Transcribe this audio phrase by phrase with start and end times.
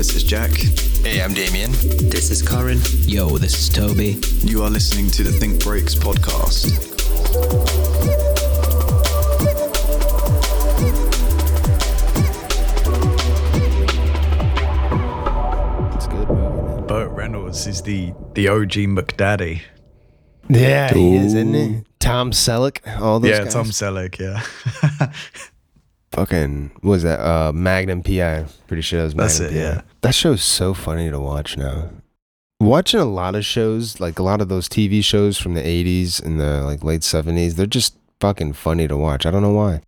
[0.00, 0.52] This is Jack.
[1.02, 1.72] Hey, I'm Damien.
[2.08, 2.80] This is Corin.
[3.02, 4.18] Yo, this is Toby.
[4.38, 6.68] You are listening to the Think Breaks podcast.
[15.94, 16.28] It's good.
[16.88, 19.60] Burt Reynolds is the the OG McDaddy.
[20.48, 21.82] Yeah, he is, isn't he?
[21.98, 23.52] Tom Selleck, all those yeah, guys.
[23.52, 24.18] Tom Selleck.
[24.18, 25.12] Yeah,
[26.12, 27.20] Fucking, what was that?
[27.20, 28.46] Uh, Magnum PI.
[28.66, 29.64] Pretty sure that was That's Magnum it, PI.
[29.76, 29.80] yeah.
[30.00, 31.90] That show's so funny to watch now.
[32.58, 36.22] Watching a lot of shows, like a lot of those TV shows from the 80s
[36.22, 39.24] and the like late 70s, they're just fucking funny to watch.
[39.24, 39.80] I don't know why.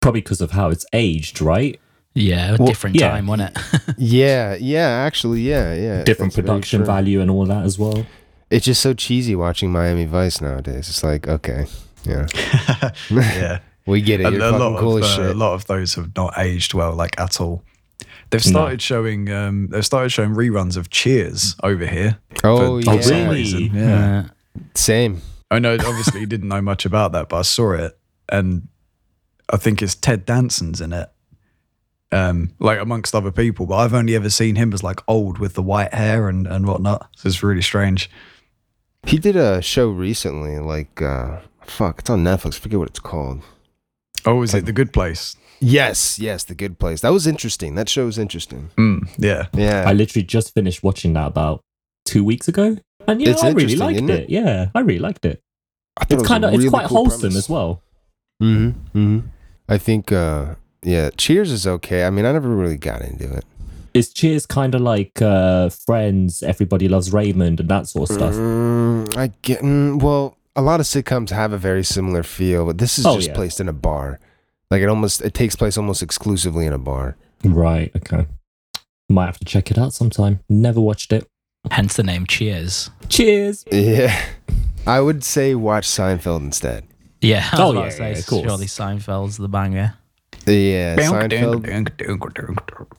[0.00, 1.80] Probably because of how it's aged, right?
[2.14, 3.08] Yeah, a Well, different yeah.
[3.12, 3.94] time, wasn't it?
[3.98, 6.02] yeah, yeah, actually, yeah, yeah.
[6.02, 8.04] Different That's production value and all that as well.
[8.50, 10.90] It's just so cheesy watching Miami Vice nowadays.
[10.90, 11.64] It's like, okay,
[12.04, 12.26] yeah,
[13.10, 13.60] yeah.
[13.86, 14.26] We get it.
[14.26, 15.26] a, You're a fucking lot cool of uh, shit.
[15.30, 17.62] a lot of those have not aged well, like at all.
[18.30, 18.50] They've No.
[18.50, 22.18] started showing um, they've started showing reruns of Cheers over here.
[22.44, 23.00] oh, for yeah.
[23.00, 23.70] some reason.
[23.74, 24.24] Yeah.
[24.26, 25.20] Uh, Same.
[25.50, 25.74] I know.
[25.74, 27.98] Obviously, you didn't know much about that, but I saw it,
[28.30, 28.68] and
[29.50, 31.10] I think it's Ted Danson's in it,
[32.10, 33.66] um, like amongst other people.
[33.66, 36.66] But I've only ever seen him as like old with the white hair and and
[36.66, 37.10] whatnot.
[37.16, 38.08] So it's really strange.
[39.04, 42.56] He did a show recently, like, uh, fuck, it's on Netflix.
[42.56, 43.42] I forget what it's called.
[44.26, 45.36] Oh, is it The Good Place?
[45.60, 47.00] Yes, yes, The Good Place.
[47.02, 47.74] That was interesting.
[47.76, 48.70] That show was interesting.
[48.76, 49.46] Mm, yeah.
[49.54, 49.84] Yeah.
[49.86, 51.60] I literally just finished watching that about
[52.04, 54.10] two weeks ago, and yeah, It's I really liked it.
[54.10, 54.30] it?
[54.30, 55.40] Yeah, I really liked it.
[55.96, 57.36] I thought it It's kind a of it's quite cool wholesome premise.
[57.36, 57.82] as well.
[58.42, 58.98] Mm-hmm.
[58.98, 59.26] Mm-hmm.
[59.68, 62.04] I think, uh, yeah, Cheers is okay.
[62.04, 63.44] I mean, I never really got into it.
[63.94, 68.34] Is Cheers kind of like uh, Friends, Everybody Loves Raymond, and that sort of stuff?
[68.34, 72.78] Mm, I get, mm, well, a lot of sitcoms have a very similar feel, but
[72.78, 73.34] this is Oh, just yeah.
[73.34, 74.20] placed in a bar.
[74.70, 77.16] Like it almost, it takes place almost exclusively in a bar.
[77.44, 77.90] Right.
[77.96, 78.26] Okay.
[79.08, 80.40] Might have to check it out sometime.
[80.48, 81.26] Never watched it.
[81.70, 82.90] hence the name Cheers.
[83.08, 83.64] Cheers.
[83.70, 84.18] Yeah.
[84.86, 86.84] I would say watch Seinfeld instead.
[87.20, 88.42] Yeah, I was Oh, about yeah, to say, yeah, of course.
[88.46, 89.94] surely Seinfeld's the banger.
[90.46, 91.64] Yeah, Seinfeld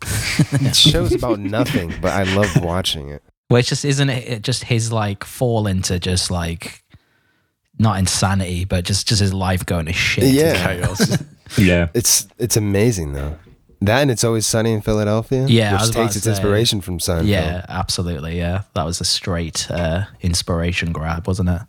[0.76, 3.22] show's about nothing, but I love watching it.
[3.50, 6.83] Well, it's just isn't it it just his like fall into just like
[7.80, 10.26] not insanity, but just just his life going to shit.
[10.26, 10.56] Yeah.
[10.56, 11.18] Chaos.
[11.58, 11.90] Yeah.
[11.94, 13.38] It's it's amazing though.
[13.82, 15.46] That and it's always sunny in Philadelphia.
[15.48, 16.32] Yeah, I which was about takes to its say.
[16.32, 17.28] inspiration from Seinfeld.
[17.28, 18.38] Yeah, absolutely.
[18.38, 21.62] Yeah, that was a straight uh, inspiration grab, wasn't it?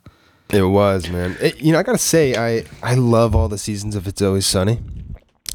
[0.51, 1.37] it was man.
[1.41, 4.47] It- you know, I gotta say, I I love all the seasons of It's Always
[4.47, 4.81] Sunny.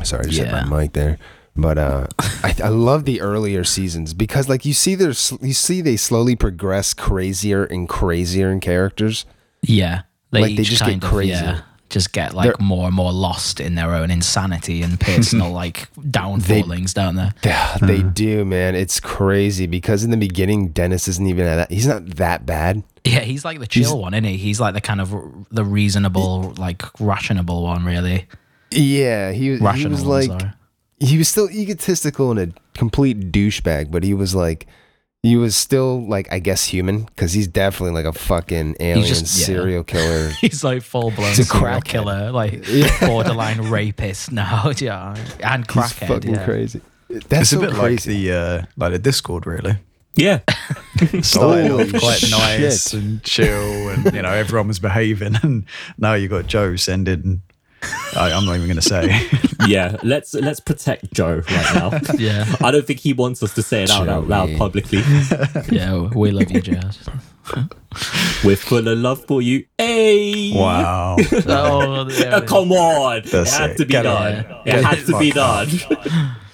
[0.04, 1.18] Sorry, I just hit my mic there.
[1.56, 2.08] But uh,
[2.44, 6.36] I, I love the earlier seasons because, like, you see, there's you see they slowly
[6.36, 9.26] progress crazier and crazier in characters.
[9.62, 10.02] Yeah,
[10.32, 11.32] they Like, they each just get kind of, crazy.
[11.32, 15.52] yeah, just get like They're- more and more lost in their own insanity and personal
[15.52, 17.30] like downfallings, don't they?
[17.44, 18.10] Yeah, they hmm.
[18.10, 18.76] do, man.
[18.76, 21.72] It's crazy because in the beginning, Dennis isn't even that.
[21.72, 22.84] He's not that bad.
[23.06, 24.38] Yeah, he's like the chill one, isn't he?
[24.38, 25.12] He's like the kind of
[25.52, 28.28] the reasonable, like rationable one, really.
[28.72, 30.52] Yeah, he, he was like sorry.
[31.00, 34.68] he was still egotistical and a complete douchebag, but he was like
[35.24, 39.38] he was still like I guess human because he's definitely like a fucking alien just-
[39.40, 39.46] yeah.
[39.46, 40.30] serial killer.
[40.41, 41.84] He's like full blown He's a serial crackhead.
[41.85, 43.07] killer, like Yeah.
[43.07, 46.07] borderline rapist now, yeah, and He's crackhead.
[46.07, 46.46] fucking yeah.
[46.46, 46.81] crazy.
[47.09, 49.75] That's it's so a bit like the uh, like the Discord, really.
[50.16, 50.40] Yeah.
[51.22, 52.94] Started Holy off quite nice shit.
[53.01, 55.66] and chill, and you know everyone was behaving, and
[55.97, 57.41] now you got Joe sending.
[58.16, 59.28] I, I'm not even going to say.
[59.68, 59.98] yeah.
[60.04, 62.00] Let's let's protect Joe right now.
[62.18, 65.00] Yeah, I don't think he wants us to say it out, out loud publicly.
[65.72, 67.00] yeah, we love you, Jazz.
[68.44, 69.66] We're full of love for you.
[69.78, 70.54] Hey.
[70.56, 71.16] wow.
[71.18, 73.22] oh, yeah, Uh, come on.
[73.26, 73.78] That's it had it.
[73.78, 74.46] to be Get done.
[74.46, 74.62] on.
[74.62, 75.68] It Get had to be done.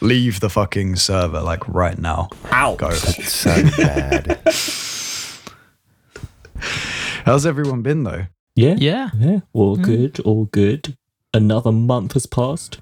[0.02, 2.30] Leave the fucking server like right now.
[2.52, 2.76] Ow.
[2.76, 2.92] Go.
[2.92, 4.40] so bad.
[7.26, 8.26] How's everyone been though?
[8.56, 8.76] Yeah.
[8.78, 9.10] yeah.
[9.18, 9.40] Yeah.
[9.54, 9.84] All Mm.
[9.84, 10.20] good.
[10.22, 10.96] All good.
[11.36, 12.80] Another month has passed.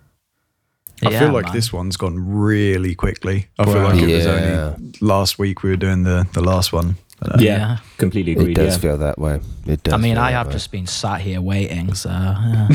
[1.05, 1.53] I Yeah, feel like man.
[1.53, 3.47] this one's gone really quickly.
[3.59, 3.89] I feel Wow.
[3.93, 6.95] like it was only last week we were doing the the last one.
[7.21, 7.57] Uh, Yeah.
[7.57, 7.77] Yeah.
[7.97, 8.79] Completely It does Yeah.
[8.81, 9.39] feel that way.
[9.65, 9.93] It does.
[9.93, 10.53] I mean, I have way.
[10.53, 12.67] just been sat here waiting, so yeah.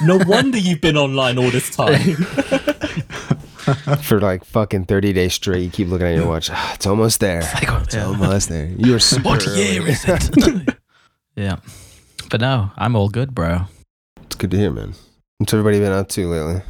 [0.02, 2.14] no wonder you've been online all this time.
[4.02, 5.62] for like fucking thirty days straight.
[5.64, 6.50] You keep looking at your watch.
[6.52, 7.40] Ah, it's almost there.
[7.62, 8.06] It's yeah.
[8.06, 8.70] almost there.
[8.78, 9.62] You're super what early.
[9.72, 10.76] year is it?
[11.36, 11.56] yeah,
[12.30, 13.66] but no, I'm all good, bro.
[14.26, 14.94] It's good to hear, man.
[15.38, 16.62] What's everybody been up to lately?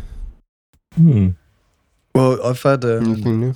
[0.95, 1.29] Hmm.
[2.15, 3.55] Well, I've had um, Anything new?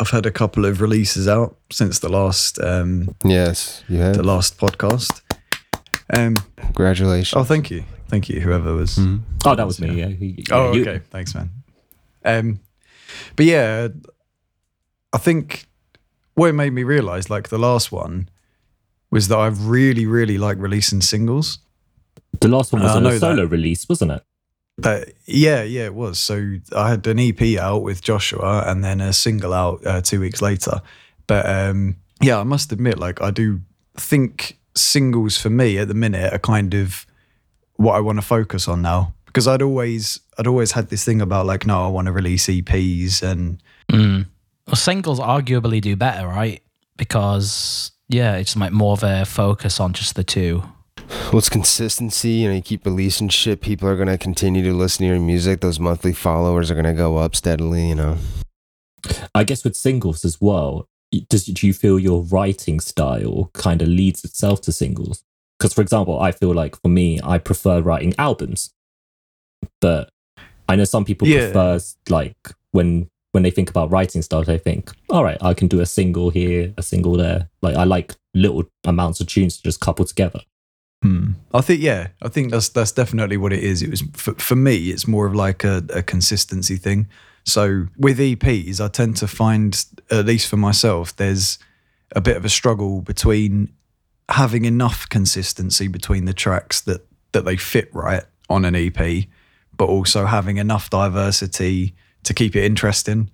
[0.00, 4.16] I've had a couple of releases out since the last um, Yes, you have.
[4.16, 5.20] the last podcast.
[6.14, 7.34] Um, Congratulations.
[7.34, 8.96] oh, thank you, thank you, whoever was.
[8.98, 9.20] Mhm.
[9.44, 9.94] Oh, that was me.
[10.00, 10.08] Yeah.
[10.08, 11.50] He- Oh, you- okay, thanks, man.
[12.24, 12.60] Um,
[13.36, 13.88] but yeah,
[15.12, 15.66] I think
[16.34, 18.28] what it made me realize, like the last one,
[19.10, 21.58] was that I really, really like releasing singles.
[22.40, 23.20] The last one was on know a that.
[23.20, 24.22] solo release, wasn't it?
[24.82, 26.18] Uh, yeah, yeah, it was.
[26.18, 30.20] So I had an EP out with Joshua and then a single out uh, two
[30.20, 30.80] weeks later.
[31.26, 33.60] But um, yeah, I must admit, like, I do
[33.96, 37.06] think singles for me at the minute are kind of
[37.76, 41.20] what I want to focus on now because I'd always, I'd always had this thing
[41.20, 43.62] about like, no, I want to release EPs and
[43.92, 44.26] Mm.
[44.66, 46.62] Well, singles arguably do better, right?
[46.96, 50.62] Because yeah, it's like more of a focus on just the two.
[51.30, 52.30] Well, it's consistency.
[52.30, 53.60] You know, you keep releasing shit.
[53.60, 55.60] People are gonna continue to listen to your music.
[55.60, 57.88] Those monthly followers are gonna go up steadily.
[57.88, 58.18] You know.
[59.34, 60.88] I guess with singles as well,
[61.28, 65.24] does do you feel your writing style kind of leads itself to singles?
[65.58, 68.72] Because, for example, I feel like for me, I prefer writing albums,
[69.80, 70.10] but
[70.68, 71.46] I know some people Yeah.
[71.52, 72.36] prefer like
[72.72, 75.86] when when they think about writing style, they think, all right, I can do a
[75.86, 77.48] single here, a single there.
[77.62, 80.40] Like I like little amounts of tunes to just couple together.
[81.02, 81.32] Hmm.
[81.52, 83.82] I think yeah, I think that's that's definitely what it is.
[83.82, 84.90] It was for, for me.
[84.90, 87.08] It's more of like a, a consistency thing.
[87.44, 91.58] So with EPs, I tend to find, at least for myself, there's
[92.14, 93.72] a bit of a struggle between
[94.28, 99.24] having enough consistency between the tracks that that they fit right on an EP,
[99.76, 103.28] but also having enough diversity to keep it interesting.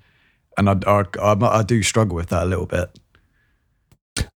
[0.56, 2.98] And I I, I, I do struggle with that a little bit.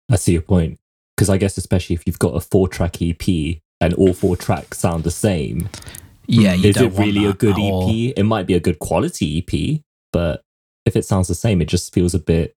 [0.10, 0.81] I see your point.
[1.21, 3.21] Because I guess especially if you've got a four track EP
[3.79, 5.69] and all four tracks sound the same,
[6.25, 7.88] Yeah, you is don't it want really a good at all.
[7.88, 8.13] EP?
[8.18, 9.81] It might be a good quality EP,
[10.12, 10.41] but
[10.83, 12.56] if it sounds the same, it just feels a bit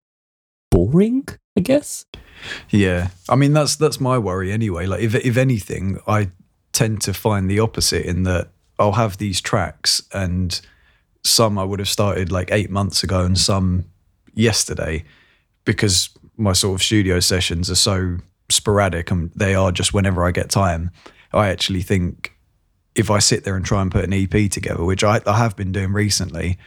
[0.70, 1.26] boring,
[1.58, 2.06] I guess.
[2.70, 4.87] Yeah, I mean that's that's my worry anyway.
[4.87, 6.31] Like if if anything, I
[6.72, 10.58] tend to find the opposite in that I'll have these tracks and
[11.22, 13.84] some I would have started like eight months ago and some
[14.32, 15.05] yesterday
[15.66, 16.08] because
[16.38, 18.20] my sort of studio sessions are so
[18.55, 20.91] sporadic and they are just whenever I get time.
[21.33, 22.33] I actually think
[22.95, 25.56] if I sit there and try and put an EP together, which I, I have
[25.56, 26.59] been doing recently,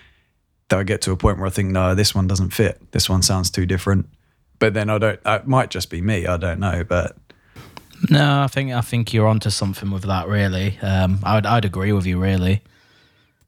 [0.69, 2.91] that I get to a point where I think, no, this one doesn't fit.
[2.91, 4.07] This one sounds too different.
[4.59, 5.19] But then I don't.
[5.25, 6.27] It might just be me.
[6.27, 6.83] I don't know.
[6.83, 7.15] But
[8.09, 10.27] No, I think I think you're onto something with that.
[10.27, 12.19] Really, um, I'd I'd agree with you.
[12.19, 12.63] Really,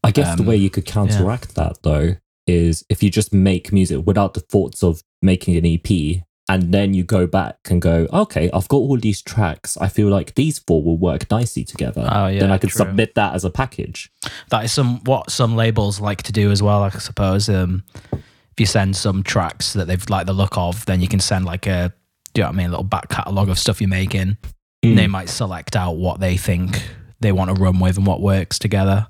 [0.03, 2.15] I guess the Um, way you could counteract that though
[2.47, 6.95] is if you just make music without the thoughts of making an EP and then
[6.95, 9.77] you go back and go, okay, I've got all these tracks.
[9.77, 12.09] I feel like these four will work nicely together.
[12.11, 12.79] Oh, yeah, then I can true.
[12.79, 14.11] submit that as a package.
[14.49, 16.81] that is some what some labels like to do as well.
[16.81, 17.47] I suppose.
[17.49, 21.19] Um, if you send some tracks that they've like the look of, then you can
[21.19, 21.93] send like a,
[22.33, 24.35] do you know what I mean, a little back catalogue of stuff you're making.
[24.83, 24.95] Mm.
[24.95, 26.83] They might select out what they think
[27.19, 29.07] they want to run with and what works together.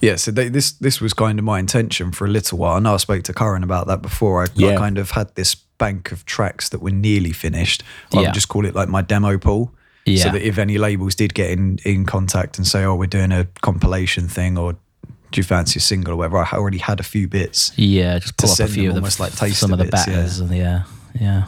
[0.00, 2.76] yeah, so they, this this was kind of my intention for a little while.
[2.76, 4.44] I know I spoke to Karen about that before.
[4.44, 7.82] I, I kind of had this bank of tracks that were nearly finished.
[8.12, 8.22] I Yeah.
[8.28, 9.72] would just call it like my demo pool.
[10.04, 13.06] Yeah, So that if any labels did get in in contact and say, "Oh, we're
[13.06, 16.98] doing a compilation thing," or "Do you fancy a single?" or whatever, I already had
[16.98, 17.72] a few bits.
[17.76, 19.84] yeah, just pull up a few them of the almost like taster some of the
[19.84, 20.14] bits, yeah.
[20.16, 20.40] betters.
[20.40, 20.82] and Yeah,
[21.20, 21.44] yeah.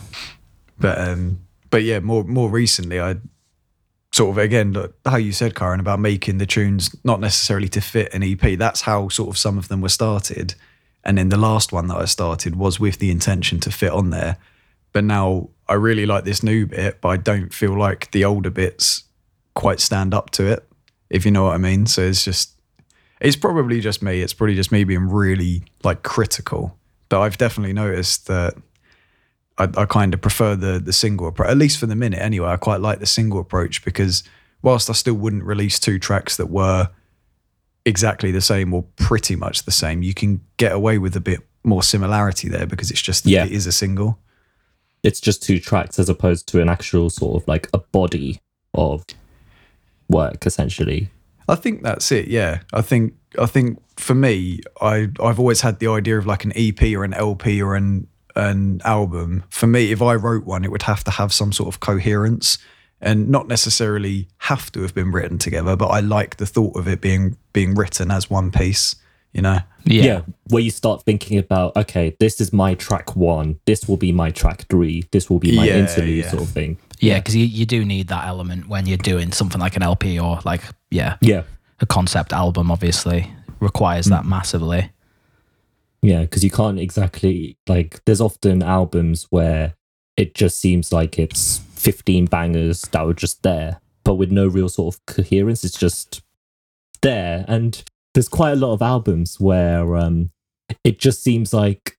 [0.79, 1.39] But um,
[1.71, 3.17] but yeah, more more recently, I
[4.13, 7.81] sort of again look, how you said, Karen, about making the tunes not necessarily to
[7.81, 8.59] fit an EP.
[8.59, 10.55] That's how sort of some of them were started,
[11.05, 14.11] and then the last one that I started was with the intention to fit on
[14.11, 14.37] there.
[14.93, 18.51] But now I really like this new bit, but I don't feel like the older
[18.51, 19.05] bits
[19.55, 20.67] quite stand up to it.
[21.09, 21.87] If you know what I mean.
[21.87, 22.55] So it's just
[23.21, 24.21] it's probably just me.
[24.21, 26.77] It's probably just me being really like critical.
[27.09, 28.55] But I've definitely noticed that
[29.59, 32.49] I, I kind of prefer the the single approach, at least for the minute anyway.
[32.49, 34.23] I quite like the single approach because
[34.63, 36.91] whilst I still wouldn't release two tracks that were
[37.85, 41.41] exactly the same or pretty much the same, you can get away with a bit
[41.65, 43.45] more similarity there because it's just Yeah.
[43.45, 44.19] it is a single.
[45.03, 48.41] It's just two tracks as opposed to an actual sort of like a body
[48.75, 49.05] of
[50.09, 51.11] work, essentially.
[51.49, 52.29] I think that's it.
[52.29, 56.45] Yeah, I think I think for me, I I've always had the idea of like
[56.45, 58.07] an EP or an LP or an
[58.37, 59.43] an album.
[59.51, 62.59] For me, if I wrote one, it would have to have some sort of coherence
[63.01, 65.77] and not necessarily have to have been written together.
[65.77, 68.97] But I like the thought of it being being written as one piece.
[69.33, 69.59] You know.
[69.85, 70.23] Yeah.
[70.49, 74.31] where you start thinking about, okay, this is my track one, this will be my
[74.31, 76.31] track three, this will be my Yeah, interlude, yeah.
[76.31, 76.77] sort of thing.
[76.99, 80.19] Yeah, because you, you do need that element when you're doing something like an LP
[80.19, 81.45] or like yeah Yeah,
[81.79, 82.71] a concept album.
[82.73, 83.31] Obviously
[83.61, 84.29] requires that mm.
[84.29, 84.91] massively.
[86.03, 88.05] yeah, because you can't exactly like.
[88.07, 89.75] There's often albums where
[90.17, 94.69] it just seems like it's 15 bangers that were just there, but with no real
[94.69, 95.65] sort of coherence.
[95.65, 96.23] It's just
[97.03, 97.83] there, and
[98.15, 100.31] there's quite a lot of albums where um,
[100.85, 101.97] it just seems like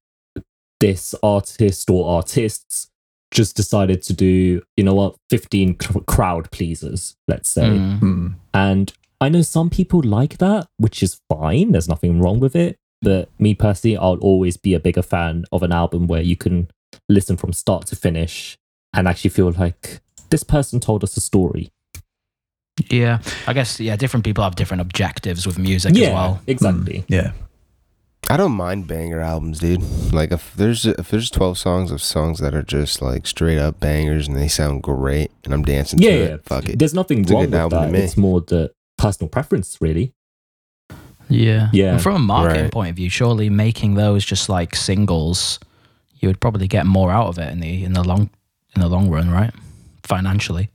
[0.80, 2.90] this artist or artists
[3.32, 7.64] just decided to do, you know what, 15 cr- crowd pleasers, let's say.
[7.64, 8.00] Mm.
[8.00, 8.28] Hmm.
[8.54, 11.72] And I know some people like that, which is fine.
[11.72, 12.78] There's nothing wrong with it.
[13.02, 16.70] But me personally, I'll always be a bigger fan of an album where you can
[17.08, 18.58] listen from start to finish
[18.94, 21.72] and actually feel like this person told us a story.
[22.90, 23.96] Yeah, I guess yeah.
[23.96, 26.42] Different people have different objectives with music as well.
[26.48, 27.00] exactly.
[27.02, 27.14] Hmm.
[27.14, 27.32] Yeah.
[28.30, 29.84] I don't mind banger albums, dude.
[30.14, 33.80] Like if there's if there's twelve songs of songs that are just like straight up
[33.80, 36.34] bangers and they sound great and I'm dancing Yeah, to yeah.
[36.36, 36.80] it, fuck it.
[36.80, 37.94] There's nothing It's wrong with that.
[37.96, 40.14] It's more the personal preference, really.
[41.30, 41.94] Yeah, Yeah.
[41.94, 42.72] And from a marketing Right.
[42.72, 45.60] point of view, surely making those just like singles,
[46.20, 48.30] you would probably get more out of it in the in the long
[48.76, 49.54] in the long run, right?
[50.04, 50.70] Financially.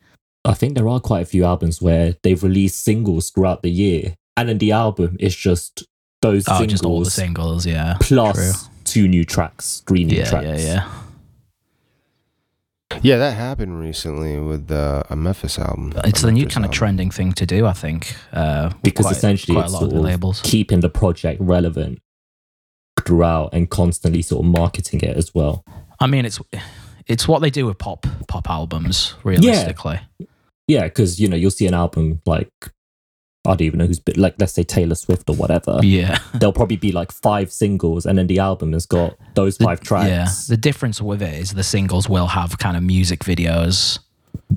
[0.44, 4.14] I think there are quite a few albums where they've released singles throughout the year,
[4.36, 5.84] and then the album is just
[6.22, 7.66] those Oh, singles just all the singles.
[7.66, 7.96] Yeah.
[8.00, 8.70] plus True.
[8.84, 10.46] two new tracks, three new Yeah, tracks.
[10.46, 10.88] yeah, yeah.
[13.02, 15.92] Yeah, that happened recently with uh, a Memphis album.
[16.04, 18.14] It's a the new Memphis kind of trending thing to do, I think.
[18.32, 20.40] Uh, Because quite- essentially quite it's a lot sort of the labels.
[20.44, 21.98] keeping the project relevant
[23.04, 25.64] throughout and constantly sort of marketing it as well.
[26.00, 26.40] I mean, it's
[27.06, 30.00] it's what they do with pop pop albums, realistically.
[30.68, 32.50] Yeah, because you know you'll see an album like
[33.44, 35.78] I don't even know who's bit like let's say Taylor Swift or whatever.
[35.82, 36.18] Yeah.
[36.34, 40.08] There'll probably be like five singles, and then the album has got those five tracks.
[40.08, 40.28] Yeah.
[40.54, 44.00] The difference with it is the singles will have kind of music videos,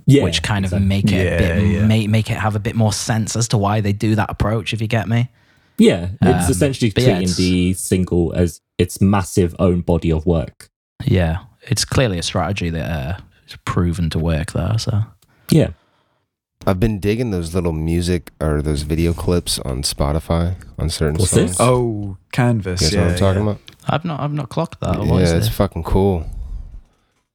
[0.08, 0.84] Yeah, which kind exactly.
[0.84, 1.86] of make it a bit, Yeah, yeah.
[1.86, 4.74] Make, make it have a bit more sense as to why they do that approach.
[4.74, 5.30] If you get me.
[5.78, 10.12] Yeah, it's Um, essentially but yeah, treating it's- the single as its massive own body
[10.12, 10.70] of work.
[11.06, 14.78] Yeah, it's clearly a strategy that uh, is proven to work there.
[14.78, 15.04] So
[15.50, 15.70] Yeah,
[16.68, 21.32] I've been digging those little music or those video clips on Spotify on certain What's
[21.32, 21.52] songs.
[21.52, 21.58] this?
[21.60, 22.82] Oh, Canvas.
[22.82, 23.52] You guys yeah, know what I'm talking yeah.
[23.52, 23.62] about?
[23.88, 25.00] I've not I've not clocked that.
[25.00, 25.52] What is yeah, it's it?
[25.52, 26.26] fucking cool.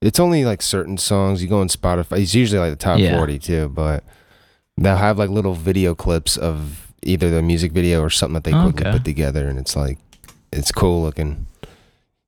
[0.01, 1.43] It's only like certain songs.
[1.43, 2.21] You go on Spotify.
[2.21, 3.17] It's usually like the top Yeah.
[3.17, 4.05] 40 too, but
[4.77, 8.53] they'll have like little video clips of either the music video or something that they
[8.53, 8.93] quickly Okay.
[8.93, 9.99] put together, and it's like
[10.53, 11.47] it's cool looking.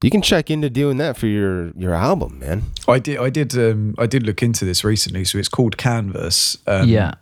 [0.03, 2.65] You can check into doing that for your your album, man.
[2.87, 3.19] I did.
[3.19, 3.57] I did.
[3.57, 5.25] Um, I did look into this recently.
[5.25, 6.59] So it's called Canvas.
[6.67, 7.15] Um, yeah,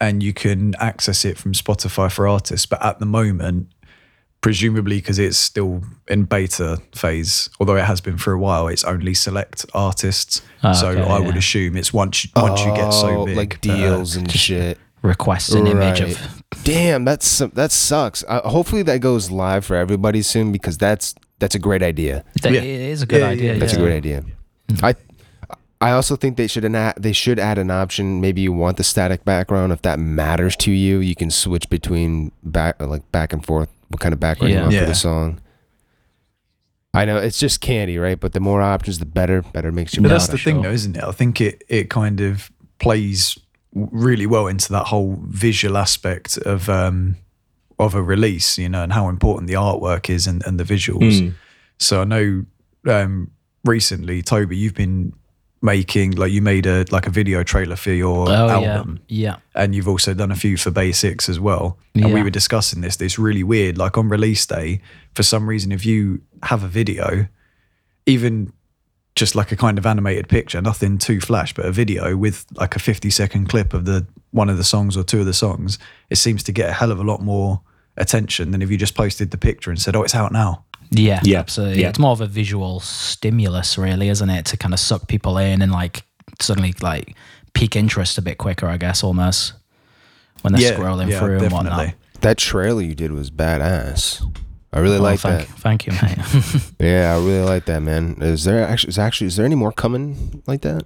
[0.00, 2.66] and you can access it from Spotify for artists.
[2.66, 3.66] But at the moment,
[4.42, 8.84] presumably because it's still in beta phase, although it has been for a while, it's
[8.84, 10.40] only select artists.
[10.62, 13.60] Ah, so okay, I would assume it's once once you get so Oh, big, like
[13.62, 14.78] that, uh, deals and shit.
[15.02, 18.24] request an image of Damn, that's that sucks.
[18.26, 22.24] Uh, hopefully that goes live for everybody soon because that's that's a great idea.
[22.42, 22.60] That Yeah.
[22.60, 23.52] It is a good Yeah, yeah, idea.
[23.54, 23.58] yeah.
[23.58, 23.78] That's yeah.
[23.78, 24.24] a great idea.
[24.82, 24.94] I
[25.80, 28.20] I also think they should add they should add an option.
[28.20, 29.72] Maybe you want the static background.
[29.72, 33.68] If that matters to you, you can switch between back like back and forth.
[33.88, 34.58] What kind of background Yeah.
[34.60, 35.40] you want for the song?
[36.92, 38.18] I know it's just candy, right?
[38.18, 39.42] But the more options, the better.
[39.42, 40.02] Better makes you.
[40.02, 41.04] But that's for the thing, though, isn't it?
[41.04, 46.36] I think it it kind of plays w- really well into that whole visual aspect
[46.38, 47.16] of um
[47.78, 51.20] of a release, you know, and how important the artwork is and, and the visuals.
[51.20, 51.34] Mm.
[51.78, 52.44] So I know
[52.88, 53.30] um
[53.64, 55.12] recently, Toby, you've been
[55.62, 59.00] making like you made a like a video trailer for your Oh album.
[59.08, 61.78] Yeah, and you've also done a few for basics as well.
[61.94, 64.80] And we were discussing this this really weird like on release day
[65.14, 67.28] for some reason if you have a video
[68.06, 68.52] even
[69.16, 72.76] just like a kind of animated picture nothing too flash but a video with like
[72.76, 75.78] a 50 second clip of the one of the songs or two of the songs
[76.10, 77.60] it seems to get a hell of a lot more
[77.96, 81.20] attention than if you just posted the picture and said oh it's out now yeah,
[81.22, 81.82] Yeah, absolutely.
[81.82, 81.90] yeah.
[81.90, 85.62] It's more of a visual stimulus, really, isn't it, to kind of suck people in
[85.62, 86.02] and like
[86.40, 87.14] suddenly like
[87.54, 89.52] peak interest a bit quicker, I guess, almost
[90.42, 91.94] when they're scrolling through and whatnot.
[92.22, 94.20] That trailer you did was badass.
[94.72, 95.58] I really Oh, like thank, that.
[95.58, 96.72] thank you, mate.
[96.80, 98.16] Yeah, I really like that, man.
[98.20, 100.84] Is there actually is actually is there any more coming like that?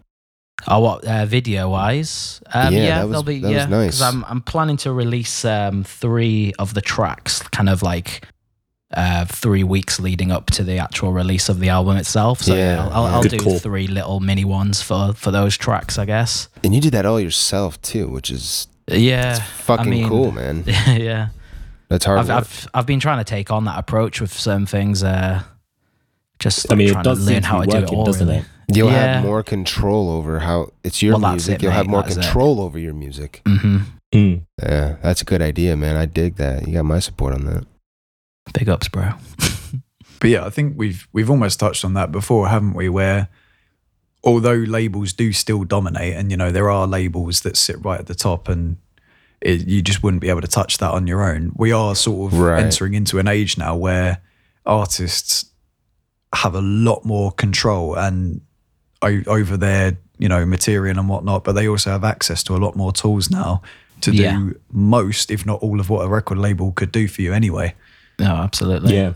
[0.67, 2.41] Oh, what uh, video wise?
[2.55, 3.67] Um, Yeah, yeah, that was- there'll be that was yeah.
[3.67, 4.01] nice.
[4.01, 8.27] I'm I'm planning to release um, three of the tracks, kind of like
[8.95, 12.41] uh, three weeks leading up to the actual release of the album itself.
[12.41, 13.15] So Yeah, yeah, I'll, I'll.
[13.17, 13.59] I'll Good do call.
[13.59, 16.49] three little mini ones for for those tracks, I guess.
[16.63, 19.35] And you did that all yourself too, which is Yeah,
[19.67, 20.65] fucking mean- cool, man.
[20.87, 21.29] yeah.
[21.89, 22.31] That's hard I've.
[22.31, 25.03] I've I've been trying to take on that approach with certain things.
[25.03, 25.43] Uh,
[26.39, 28.05] just I mean, trying it does to seem learn to how to do it all,
[28.05, 28.41] doesn't really.
[28.41, 28.47] it?
[28.75, 29.15] You'll yeah.
[29.17, 31.55] have more control over how it's your Well, that's music.
[31.57, 32.23] it, You'll have more that's it.
[32.23, 33.43] control over your music.
[33.47, 33.79] hmm
[34.13, 34.43] Mm.
[34.63, 35.97] Yeah, that's a good idea, man.
[35.97, 36.69] I dig that.
[36.69, 37.67] You got my support on that.
[38.57, 39.11] Big ups, bro.
[40.21, 42.89] But yeah, I think we've we've almost touched on that before, haven't we?
[42.89, 43.29] Where
[44.23, 48.07] although labels do still dominate, and you know there are labels that sit right at
[48.07, 48.79] the top, and
[49.45, 51.53] it, you just wouldn't be able to touch that on your own.
[51.57, 52.63] We are sort of Right.
[52.65, 54.19] entering into an age now where
[54.67, 55.47] artists
[56.35, 58.41] have a lot more control and
[59.03, 62.75] over their you know material and whatnot, but they also have access to a lot
[62.75, 63.61] more tools now
[64.01, 64.51] to do Yeah.
[64.73, 67.75] most, if not all, of what a record label could do for you anyway.
[68.19, 68.95] No, absolutely.
[68.95, 69.13] Yeah.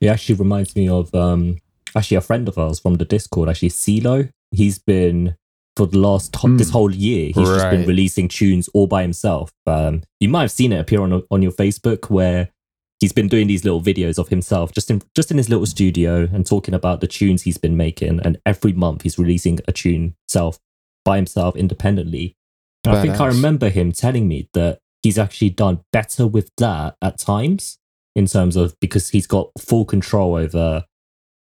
[0.00, 1.58] It actually reminds me of um
[1.96, 4.28] actually a friend of ours from the Discord, actually CeeLo.
[4.52, 5.34] He's been
[5.76, 9.52] for the last ho- this whole year, he's just been releasing tunes all by himself.
[9.66, 12.50] Um you might have seen it appear on on your Facebook where
[13.00, 16.28] he's been doing these little videos of himself just in just in his little studio
[16.32, 20.14] and talking about the tunes he's been making and every month he's releasing a tune
[20.28, 20.58] self
[21.04, 22.36] by himself independently.
[22.84, 26.96] And I think I remember him telling me that he's actually done better with that
[27.02, 27.78] at times
[28.16, 30.84] in terms of because he's got full control over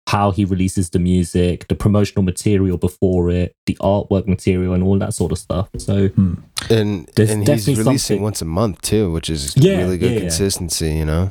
[0.08, 4.98] how he releases the music, the promotional material before it, the artwork material, and all
[4.98, 5.68] that sort of stuff.
[5.76, 6.34] So hmm.
[6.70, 10.12] And There's and he's releasing something- once a month too, which is Yeah, really good
[10.12, 10.20] yeah, yeah.
[10.20, 10.92] consistency.
[10.94, 11.28] You know.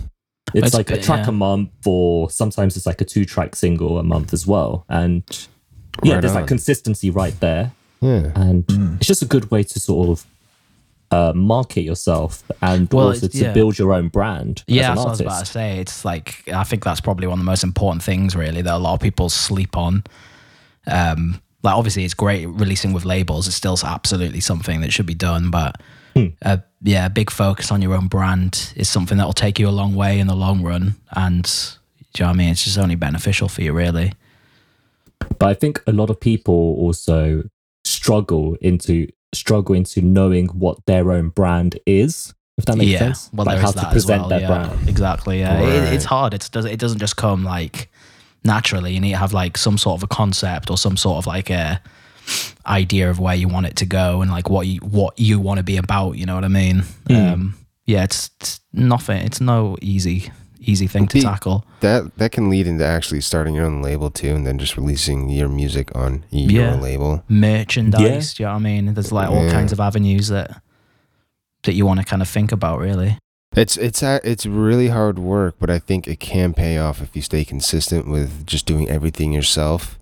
[0.54, 1.30] it's It's like a track yeah.
[1.30, 4.86] a month, or sometimes it's like a two track single a month as well.
[4.88, 5.24] And
[6.04, 6.42] yeah, Right there's on.
[6.42, 7.72] like consistency right there.
[8.00, 8.32] Yeah.
[8.36, 8.96] And hmm.
[8.98, 10.24] it's just a good way to sort of
[11.12, 13.54] uh, market yourself and Well, also to yeah.
[13.54, 14.64] build your own brand.
[14.68, 15.80] Yeah, as that's an what I was about to say.
[15.80, 18.78] It's like I think that's probably one of the most important things, really, that a
[18.78, 20.04] lot of people sleep on.
[20.86, 23.48] Um, like obviously, it's great releasing with labels.
[23.48, 25.82] It's still absolutely something that should be done, but
[26.16, 26.28] Hmm.
[26.44, 29.68] uh, yeah, a big focus on your own brand is something that will take you
[29.68, 30.96] a long way in the long run.
[31.12, 31.44] And
[32.14, 32.50] do you know what I mean?
[32.50, 34.14] It's just only beneficial for you, really.
[35.40, 37.44] but I think a lot of people also
[37.84, 42.34] struggle into struggle into knowing what their own brand is.
[42.58, 44.30] If that makes yeah, sense, well, like there how is to present well.
[44.30, 44.90] their yeah, brand.
[44.90, 45.40] exactly.
[45.40, 46.34] Yeah, it, it's hard.
[46.34, 47.92] It's does it doesn't just come like
[48.44, 48.94] naturally.
[48.94, 51.52] You need to have like some sort of a concept or some sort of like
[51.52, 51.80] a
[52.66, 55.60] idea of where you want it to go and like what you what you want
[55.60, 56.14] to be about.
[56.14, 56.84] You know what I mean?
[57.08, 57.34] Mm.
[57.34, 59.22] Um, yeah, it's, it's nothing.
[59.24, 60.32] It's no easy
[60.68, 61.66] easy thing to Be- tackle.
[61.80, 65.30] That that can lead into actually starting your own label too, and then just releasing
[65.30, 66.76] your music on your Yeah.
[66.76, 67.24] label.
[67.30, 68.34] Merchandise.
[68.34, 68.94] Do you know what I mean?
[68.94, 69.52] There's like all Yeah.
[69.52, 70.62] kinds of avenues that
[71.63, 72.80] that you want to kind of think about.
[72.80, 73.18] Really.
[73.56, 77.22] It's it's it's really hard work, but I think it can pay off if you
[77.22, 79.98] stay consistent with just doing everything yourself.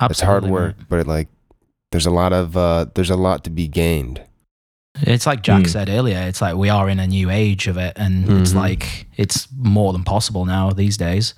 [0.00, 0.86] Absolutely, it's hard work, mate.
[0.88, 1.28] but like
[1.90, 4.22] there's a lot of uh, there's a lot to be gained.
[5.02, 5.68] It's like Jack Mm.
[5.70, 6.18] said earlier.
[6.28, 8.56] It's like we are in a new age of it, and it's Mhm.
[8.56, 11.34] like it's more than possible now these days.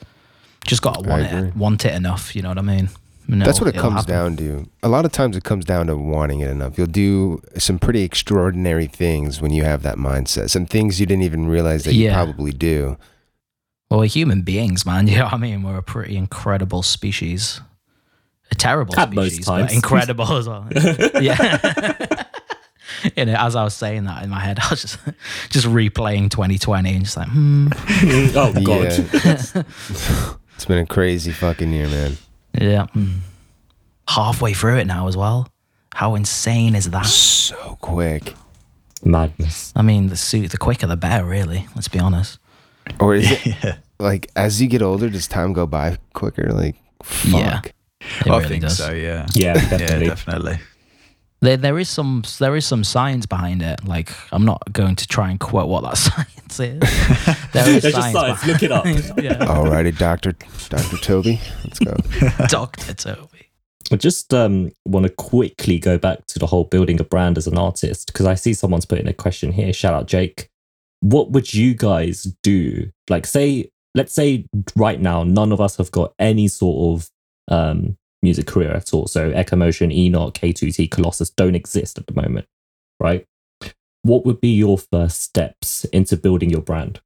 [0.66, 2.35] Just got to want it, want it enough.
[2.37, 2.88] You know what I mean?
[3.29, 4.14] And That's what it comes happen.
[4.14, 4.68] down to.
[4.83, 6.77] A lot of times it comes down to wanting it enough.
[6.77, 10.51] You'll do some pretty extraordinary things when you have that mindset.
[10.51, 12.96] Some things you didn't even realize that you probably do.
[13.90, 15.07] Well, we're human beings, man.
[15.09, 15.62] You know what I mean?
[15.62, 17.61] We're a pretty incredible species.
[18.51, 19.66] A terrible At most species, times.
[19.68, 20.66] but incredible as well.
[21.22, 22.07] yeah.
[23.16, 24.98] you know, as I was saying that in my head, I was just
[25.50, 27.68] just replaying 2020 and just like, hmm.
[28.36, 28.92] oh god,
[29.24, 29.62] Yeah.
[30.54, 32.16] it's been a crazy fucking year, man.
[32.60, 32.86] Yeah.
[34.08, 35.48] Halfway through it now as well.
[35.94, 37.06] How insane is that?
[37.06, 38.34] So quick.
[39.04, 39.72] madness.
[39.76, 41.66] I mean, the suit, the quicker the better, really.
[41.74, 42.38] Let's be honest.
[42.98, 43.76] Or is it yeah.
[43.98, 46.52] like as you get older, does time go by quicker?
[46.52, 47.32] Like fuck.
[47.32, 47.60] Yeah.
[48.26, 48.76] It I really think does.
[48.78, 48.90] so.
[48.92, 49.26] Yeah.
[49.32, 50.58] Yeah, Yeah, definitely.
[51.42, 51.57] Definitely.
[51.62, 53.85] There, there is some, there is some science behind it.
[53.85, 57.37] Like, I'm not going to try and quote what that science is.
[57.52, 58.46] There is There's just science.
[58.46, 58.87] Look it up.
[58.87, 59.37] yeah.
[59.44, 60.33] Alrighty, Doctor
[60.70, 61.94] Doctor Toby, let's go.
[62.48, 63.50] Doctor Toby.
[63.92, 67.46] I just um, want to quickly go back to the whole building a brand as
[67.46, 69.72] an artist because I see someone's putting a question here.
[69.74, 70.48] Shout out Jake.
[71.00, 72.90] What would you guys do?
[73.11, 77.11] Like, say, let's say right now, none of us have got any sort of
[77.48, 79.06] um, music career at all.
[79.06, 82.46] So, Echo Motion, Enoch, K2T, Colossus don't exist at the moment,
[83.00, 83.26] right?
[84.02, 87.00] What would be your first steps into building your brand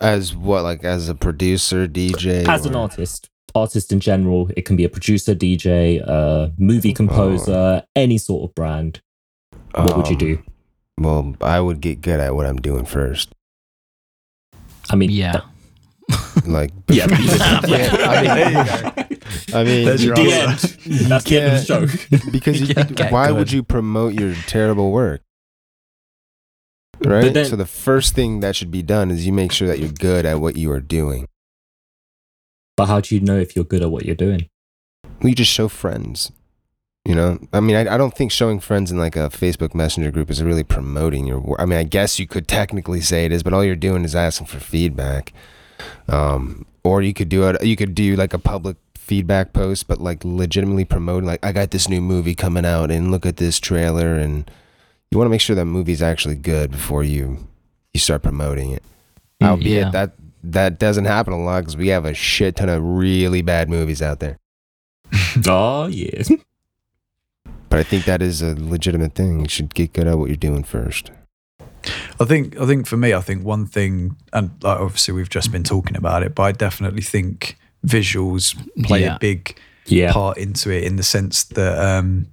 [0.00, 3.28] As what, like as a producer, DJ, as an artist?
[3.54, 8.54] Artist in general, it can be a producer, DJ, a movie composer, any sort of
[8.54, 9.00] brand.
[9.74, 10.42] What would you Um, do?
[10.98, 13.30] Well, I would get good at what I'm doing first.
[14.90, 15.32] I mean, Yeah.
[15.32, 15.44] that-
[16.46, 17.06] Like, yeah.
[17.66, 19.11] Yeah, I mean- There you go.
[19.54, 20.68] I mean, There's you your the answer.
[20.84, 20.94] end.
[21.06, 22.30] That's the end of the show.
[22.32, 23.36] because you, Yeah, why good.
[23.36, 25.20] would you promote your terrible work?
[27.04, 27.32] Right.
[27.34, 29.90] then- so the first thing that should be done is you make sure that you're
[29.90, 31.26] good at what you are doing.
[32.76, 34.48] But how do you know if you're good at what you're doing?
[35.20, 36.32] You just show friends.
[37.04, 40.12] You know, I mean, I, I don't think showing friends in like a Facebook Messenger
[40.12, 41.60] group is really promoting your work.
[41.60, 44.14] I mean, I guess you could technically say it is, but all you're doing is
[44.14, 45.32] asking for feedback.
[46.08, 47.62] Um, or you could do it.
[47.64, 48.76] You could do like a public
[49.12, 51.26] feedback post, but like legitimately promoting.
[51.26, 54.14] Like, I got this new movie coming out, and look at this trailer.
[54.14, 54.50] And
[55.10, 57.46] you want to make sure that movie's actually good before you
[57.92, 58.82] you start promoting it.
[59.42, 59.90] Mm, Albeit yeah.
[59.90, 60.12] that
[60.44, 64.00] that doesn't happen a lot because we have a shit ton of really bad movies
[64.00, 64.38] out there.
[65.46, 66.22] oh yeah.
[67.68, 69.40] But I think that is a legitimate thing.
[69.40, 71.10] You should get good at what you're doing first.
[72.18, 75.52] I think I think for me, I think one thing, and like obviously we've just
[75.52, 79.16] been talking about it, but I definitely think visuals play Yeah.
[79.16, 80.12] a big Yeah.
[80.12, 82.26] part into it in the sense that um,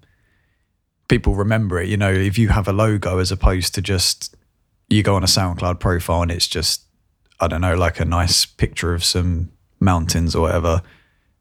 [1.08, 1.88] people remember it.
[1.90, 4.36] You know, if you have a logo as opposed to just
[4.90, 6.84] you go on a SoundCloud profile and it's just
[7.42, 10.82] I don't know, like a nice picture of some mountains or whatever.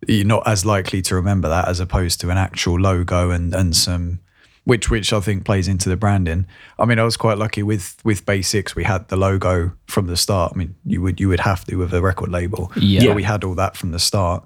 [0.07, 3.75] You're not as likely to remember that as opposed to an actual logo and and
[3.75, 4.21] some
[4.69, 6.45] which which I think plays into the branding.
[6.79, 8.77] I mean, I was quite lucky with with Basics.
[8.77, 10.53] We had the logo from the start.
[10.55, 12.71] I mean, you would you would have to with a record label.
[12.77, 13.15] Yeah.
[13.15, 14.45] We had all that from the start.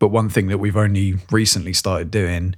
[0.00, 2.56] But one thing that we've only recently started doing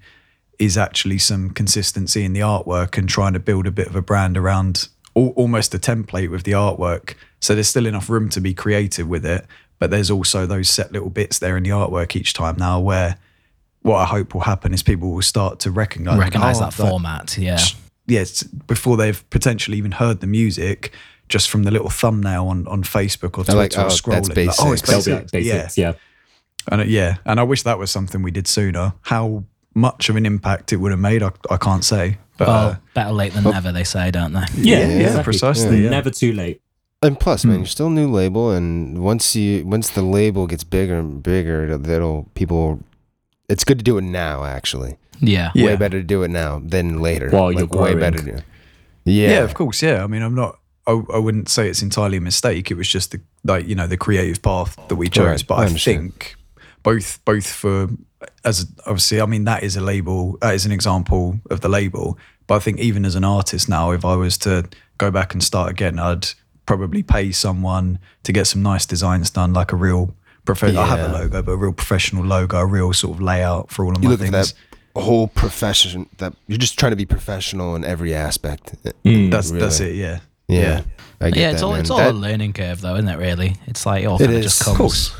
[0.58, 4.00] is actually some consistency in the artwork and trying to build a bit of a
[4.00, 7.14] brand around al- almost a template with the artwork.
[7.40, 9.44] So there's still enough room to be creative with it,
[9.78, 13.18] but there's also those set little bits there in the artwork each time now where
[13.82, 17.36] what I hope will happen is people will start to recognize Recognize oh, that format.
[17.36, 17.58] Yeah.
[18.06, 20.92] Yes, before they've potentially even heard the music,
[21.28, 24.26] just from the little thumbnail on, on Facebook or Twitter like, or oh, scrolling.
[24.26, 25.30] that's like, oh, it's Basics.
[25.30, 25.78] Basics.
[25.78, 25.90] Yeah.
[25.90, 25.94] Yeah.
[26.70, 28.92] And uh, yeah, and I wish that was something we did sooner.
[29.02, 32.18] How much of an impact it would have made, I, I can't say.
[32.38, 34.44] But Well, uh, better late than never, they say, don't they?
[34.56, 34.78] Yeah.
[34.78, 35.24] Yeah, yeah, exactly.
[35.24, 35.90] precisely, yeah.
[35.90, 36.60] Never too late.
[37.02, 37.60] And plus, man, Hmm.
[37.62, 41.76] you're still a new label, and once you once the label gets bigger and bigger,
[41.76, 42.80] that'll people.
[43.48, 44.96] It's good to do it now, actually.
[45.20, 45.50] Yeah.
[45.54, 45.66] Yeah.
[45.66, 47.30] Way better to do it now than later.
[47.30, 47.98] While you're way growing.
[48.00, 48.18] better.
[48.18, 48.44] To,
[49.04, 49.30] yeah.
[49.30, 50.02] yeah, of course, yeah.
[50.02, 50.58] I mean, I'm not.
[50.86, 52.70] I, I wouldn't say it's entirely a mistake.
[52.70, 55.26] It was just the like you know the creative path that we chose.
[55.26, 55.98] Right, But I I, understand.
[56.00, 56.34] think
[56.82, 57.88] both both for
[58.44, 60.38] as obviously, I mean that is a label.
[60.40, 62.18] That is an example of the label.
[62.48, 65.42] But I think even as an artist now, if I was to go back and
[65.42, 66.28] start again, I'd
[66.66, 70.14] probably pay someone to get some nice designs done, like a real.
[70.44, 73.70] Prof- I have a logo, but a real professional logo, a real sort of layout
[73.70, 74.02] for all of things.
[74.04, 74.54] you my look at things.
[74.94, 76.08] that whole profession.
[76.18, 78.74] That you're just trying to be professional in every aspect.
[79.04, 79.30] Mm.
[79.30, 79.94] That's that's it.
[79.94, 80.20] Yeah.
[80.48, 80.82] Yeah,
[81.20, 81.80] I get yeah, it's that, all man.
[81.80, 83.16] it's all That- a learning curve, though, isn't it?
[83.16, 85.12] Really, it's like it all It kind of just comes course.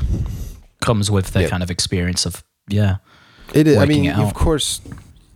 [0.81, 1.49] comes with the Yeah.
[1.49, 2.97] kind of experience of yeah,
[3.53, 3.77] It is.
[3.77, 4.81] I mean, of course,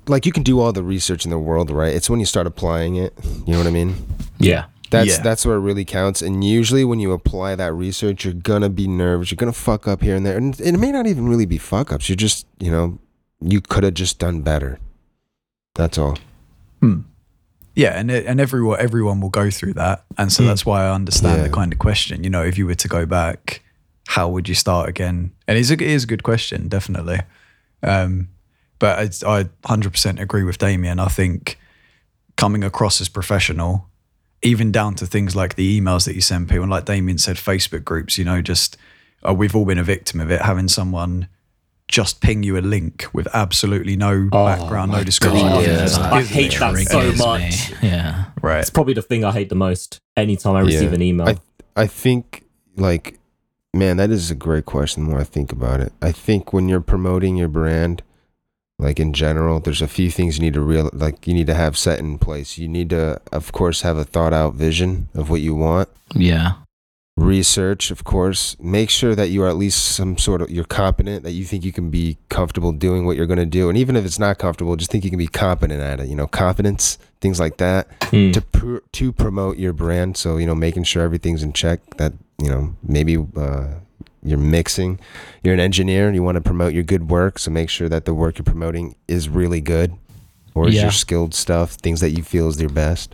[0.07, 1.95] like you can do all the research in the world, right?
[1.95, 3.13] It's when you start applying it.
[3.45, 3.95] You know what I mean?
[4.39, 5.21] yeah, That's Yeah.
[5.21, 6.21] that's where it really counts.
[6.21, 9.31] And usually, when you apply that research, you're gonna be nervous.
[9.31, 11.91] You're gonna fuck up here and there, and it may not even really be fuck
[11.91, 12.07] ups.
[12.09, 12.97] You're just, you know,
[13.41, 14.79] you could have just done better.
[15.75, 16.17] That's all.
[16.81, 17.01] Hmm.
[17.75, 20.47] Yeah, and it, and everyone everyone will go through that, and so Hmm.
[20.49, 22.23] that's why I understand the kind of question.
[22.23, 23.61] You know, if you were to go back,
[24.07, 25.31] how would you start again?
[25.47, 27.19] And it's a, it is a good question, definitely.
[27.83, 28.29] Um,
[28.79, 30.99] but it's, I 100% agree with Damien.
[30.99, 31.59] I think
[32.37, 33.87] coming across as professional,
[34.47, 37.35] even down to things like the emails that you send people, and like Damien said,
[37.35, 38.17] Facebook groups.
[38.17, 38.77] You know, just
[39.27, 41.27] uh, we've all been a victim of it, having someone
[41.87, 45.47] just ping you a link with absolutely no Oh background, no description.
[45.47, 45.77] God, It yeah.
[45.77, 47.71] just I isn't hate that triggers so much.
[47.71, 47.77] me.
[47.89, 48.59] Yeah, Right.
[48.59, 49.99] It's probably the thing I hate the most.
[50.17, 50.95] Anytime I receive Yeah.
[50.95, 51.29] an email.
[51.29, 51.37] I
[51.77, 52.43] I think
[52.75, 53.19] like,
[53.73, 55.03] man, that is a great question.
[55.05, 58.03] The more I think about it, I think when you're promoting your brand,
[58.79, 61.53] like in general, there's a few things you need to real like you need to
[61.55, 62.57] have set in place.
[62.57, 65.89] You need to, of course, have a thought out vision of what you want.
[66.15, 66.53] yeah,
[67.17, 71.23] research of course make sure that you are at least some sort of you're competent
[71.23, 73.95] that you think you can be comfortable doing what you're going to do and even
[73.95, 76.99] if it's not comfortable just think you can be competent at it you know competence
[77.19, 78.31] things like that Mm.
[78.33, 82.13] to pr- to promote your brand so you know making sure everything's in check that
[82.39, 83.65] you know maybe uh,
[84.23, 84.99] you're mixing
[85.43, 88.05] you're an engineer and you want to promote your good work so make sure that
[88.05, 89.93] the work you're promoting is really good
[90.55, 90.83] or is Yeah.
[90.83, 93.13] your skilled stuff things that you feel is your best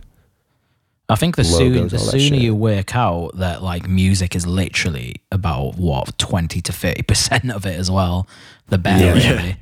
[1.08, 5.16] I think the Logos, soon the sooner you work out that like music is literally
[5.30, 8.26] about what twenty to thirty percent of it as well,
[8.68, 9.32] the better Yeah.
[9.34, 9.56] really.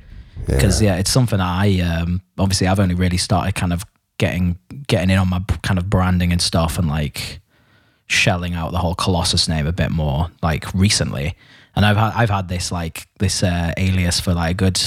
[0.45, 0.95] Because yeah.
[0.95, 3.83] it's something I um obviously I've only really started kind of
[4.17, 7.41] getting getting in on my kind of branding and stuff and like
[8.07, 11.35] shelling out the whole Colossus name a bit more like recently.
[11.75, 14.79] And I've had I've had this like this uh, alias for like a good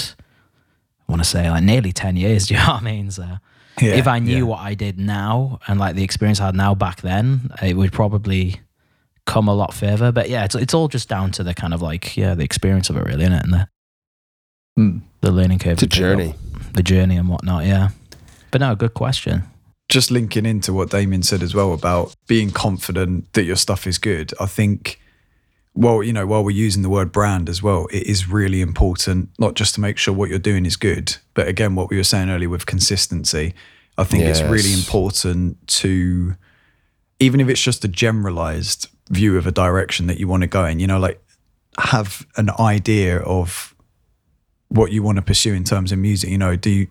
[1.08, 2.46] I want to say like nearly ten years.
[2.48, 3.10] Do you know what I mean?
[3.10, 3.26] So
[3.80, 4.42] Yeah, if I knew yeah.
[4.42, 7.92] what I did now and like the experience I had now back then, it would
[7.92, 8.60] probably
[9.26, 10.12] come a lot further.
[10.12, 12.88] But yeah, it's it's all just down to the kind of like yeah the experience
[12.90, 13.44] of it really, isn't it?
[13.44, 13.68] And the
[14.76, 14.98] Hmm.
[15.22, 16.34] the learning curve, it's a you pick up, journey
[16.74, 17.64] the journey and whatnot.
[17.64, 17.88] Yeah,
[18.50, 19.44] but no, good question.
[19.88, 23.98] Just linking into what Damien said as well about being confident that your stuff is
[23.98, 25.00] good, I think,
[25.74, 29.30] well, you know, while we're using the word brand as well, it is really important
[29.38, 32.04] not just to make sure what you're doing is good, but again, what we were
[32.04, 33.54] saying earlier with consistency.
[33.98, 36.36] I think it's really important to,
[37.18, 40.64] even if it's just a generalized view of a direction that you want to go
[40.64, 40.80] in.
[40.80, 41.22] You know, like
[41.78, 43.74] have an idea of
[44.68, 46.30] what you want to pursue in terms of music.
[46.30, 46.88] You know, do you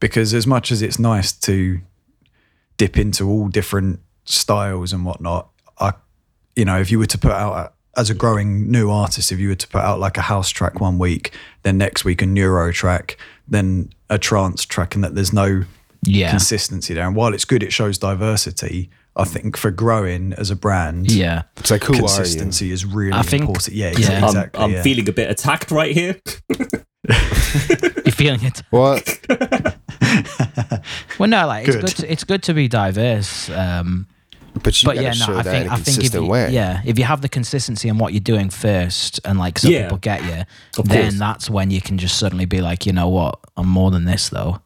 [0.00, 1.80] because as much as it's nice to
[2.78, 5.92] dip into all different styles and whatnot, I,
[6.56, 9.38] you know, if you were to put out a, as a growing new artist, if
[9.38, 11.32] you were to put out like a house track one week,
[11.64, 15.64] then next week a neuro track, then a trance track, and that there's no
[16.04, 16.30] Yeah.
[16.30, 17.06] consistency there.
[17.06, 18.90] And while it's good, it shows diversity.
[19.16, 21.42] I think for growing as a brand, Yeah.
[21.56, 22.02] It's like, who are you?
[22.02, 23.74] consistency is really I think- important.
[23.74, 24.18] Yeah, yeah.
[24.18, 24.62] I'm, exactly.
[24.62, 24.82] I'm yeah.
[24.82, 26.20] feeling a bit attacked right here.
[27.08, 28.62] You're feeling it.
[28.70, 29.00] Well,
[31.18, 31.84] Well, no, like it's Good.
[31.86, 31.96] good.
[31.96, 33.50] To, it's good to be diverse.
[33.50, 34.06] Um,
[34.62, 36.24] but you but gotta yeah, show no, I think in a I think if you,
[36.26, 36.50] way.
[36.52, 39.82] yeah, if you have the consistency in what you're doing first, and like some Yeah.
[39.84, 40.44] people get you,
[40.78, 41.18] Of then course.
[41.18, 44.30] that's when you can just suddenly be like, you know what, I'm more than this
[44.30, 44.60] though.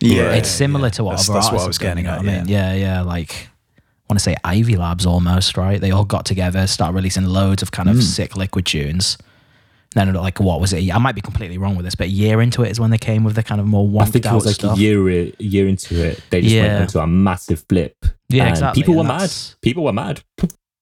[0.00, 0.90] yeah, it's similar yeah.
[0.90, 2.38] to what that's, other that's what I was have done, getting you know at.
[2.38, 3.48] I mean, yeah, yeah, like.
[3.76, 5.78] I want to say Ivy Labs almost, right?
[5.78, 8.02] They all got together, started releasing loads of kind of Mm.
[8.02, 9.18] sick liquid tunes.
[9.94, 10.92] Then, like, what was it?
[10.94, 12.98] I might be completely wrong with this, but a year into it is when they
[12.98, 14.06] came with the kind of more one.
[14.06, 14.76] I think it was like stuff.
[14.76, 16.22] a year a year into it.
[16.30, 16.66] They just Yeah.
[16.68, 17.96] went into a massive blip.
[18.28, 19.32] Yeah, and exactly, People were mad.
[19.62, 20.20] People were mad.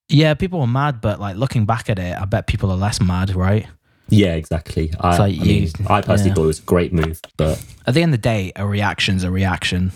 [0.08, 3.00] Yeah, people were mad, but like looking back at it, I bet people are less
[3.00, 3.66] mad, right?
[4.08, 4.92] Yeah, exactly.
[5.00, 6.34] I, like I mean, I personally yeah.
[6.34, 9.24] thought it was a great move, but At the end of the day, a reaction's
[9.24, 9.92] a reaction.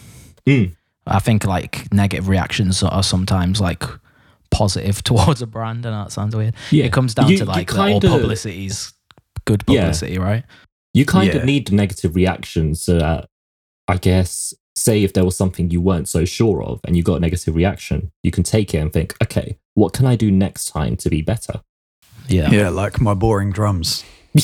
[0.47, 0.75] Mm.
[1.07, 3.85] I think like negative reactions are sometimes like
[4.51, 5.85] positive towards a brand.
[5.87, 6.55] I know that sounds weird.
[6.71, 8.93] yeah, It comes down You- to like all publicity's
[9.45, 9.93] good Yeah.
[10.19, 10.45] right?
[10.95, 11.39] You kind Yeah.
[11.41, 13.29] of need the negative reactions so that,
[13.89, 17.17] I guess, say if there was something you weren't so sure of and you got
[17.17, 20.67] a negative reaction, you can take it and think, okay, what can I do next
[20.67, 21.61] time to be better?
[22.29, 22.51] Yeah.
[22.51, 24.05] yeah, like my boring drums.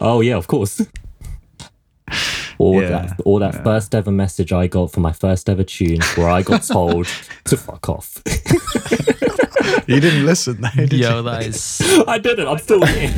[0.00, 0.80] oh yeah, of course.
[2.58, 3.62] Or Yeah, that, or that yeah.
[3.62, 7.06] first ever message I got for my first ever tune, where I got told
[7.44, 8.20] to fuck off.
[9.86, 11.22] You didn't listen, though, did Yo, you?
[11.22, 11.80] that is.
[12.06, 12.46] I didn't.
[12.48, 13.12] I'm still here.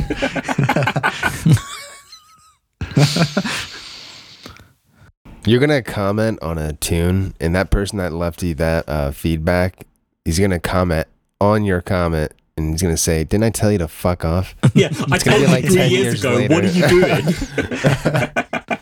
[5.43, 9.87] You're gonna comment on a tune, and that person that left you that uh, feedback,
[10.23, 11.07] he's gonna comment
[11.39, 14.89] on your comment, and he's gonna say, "Didn't I tell you to fuck off?" Yeah,
[14.91, 16.35] I gonna told be you like three 10 years, years ago.
[16.35, 16.53] later.
[16.53, 18.79] What are you doing?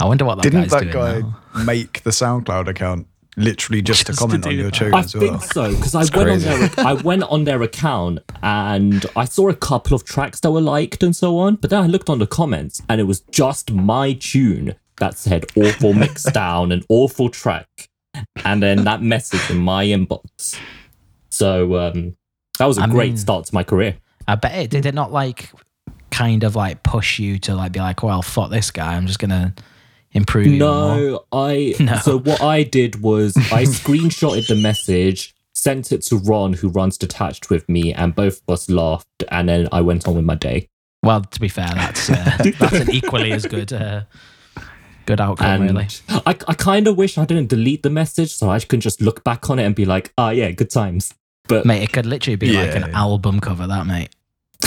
[0.00, 1.64] I wonder what that Didn't guy's that doing guy now.
[1.64, 3.06] make the SoundCloud account
[3.38, 4.74] literally just, Just to to comment on do your that.
[4.74, 6.48] tune I as think so because I went crazy.
[6.48, 10.50] on their I went on their account and I saw a couple of tracks that
[10.50, 11.56] were liked and so on.
[11.56, 15.46] But then I looked on the comments and it was just my tune that said
[15.56, 17.68] awful mix down and awful track,
[18.44, 20.58] and then that message in my inbox.
[21.30, 22.16] So um,
[22.58, 23.96] that was a I great mean- start to my career.
[24.26, 25.50] I bet it did it not like
[26.10, 28.94] kind of like push you to like be like, well, fuck this guy.
[28.94, 29.54] I'm just gonna
[30.12, 30.46] improve.
[30.48, 30.58] you.
[30.58, 31.74] No, I.
[31.80, 31.96] No.
[31.96, 36.98] So what I did was I screenshotted the message, sent it to Ron, who runs
[36.98, 40.34] detached with me, and both of us laughed, and then I went on with my
[40.34, 40.68] day.
[41.02, 44.02] Well, to be fair, that's uh, that's an equally as good uh,
[45.06, 45.88] good outcome, And really.
[46.08, 49.24] I, I kind of wish I didn't delete the message, so I can just look
[49.24, 51.14] back on it and be like, ah, yeah, good times.
[51.48, 54.10] But Mate, it could literally be like an album cover, that mate.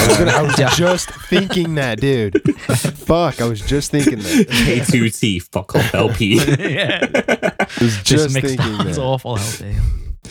[0.01, 0.69] I was, gonna, I was Yeah.
[0.75, 2.41] just thinking that, dude.
[2.61, 4.47] Fuck, I was just thinking that.
[4.49, 6.35] K2T, fuck off LP.
[6.59, 6.99] yeah,
[7.59, 8.87] I was just just mixed thinking.
[8.87, 9.03] It's that.
[9.03, 9.75] awful healthy.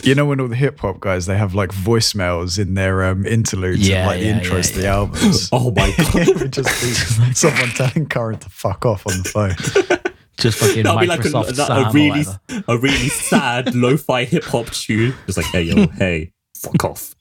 [0.03, 3.25] You know when all the hip hop guys they have like voicemails in their um,
[3.25, 4.93] interludes Yeah, and like yeah, the intros yeah, to the yeah.
[4.95, 5.49] albums.
[5.53, 6.41] oh my god.
[6.41, 10.07] it just be someone telling Curran to fuck off on the phone.
[10.39, 12.25] Just fucking That'll be like a, Microsoft that- Sam a really,
[12.67, 15.13] a really sad lo-fi hip hop tune.
[15.27, 17.13] Just like, hey yo, hey, fuck off.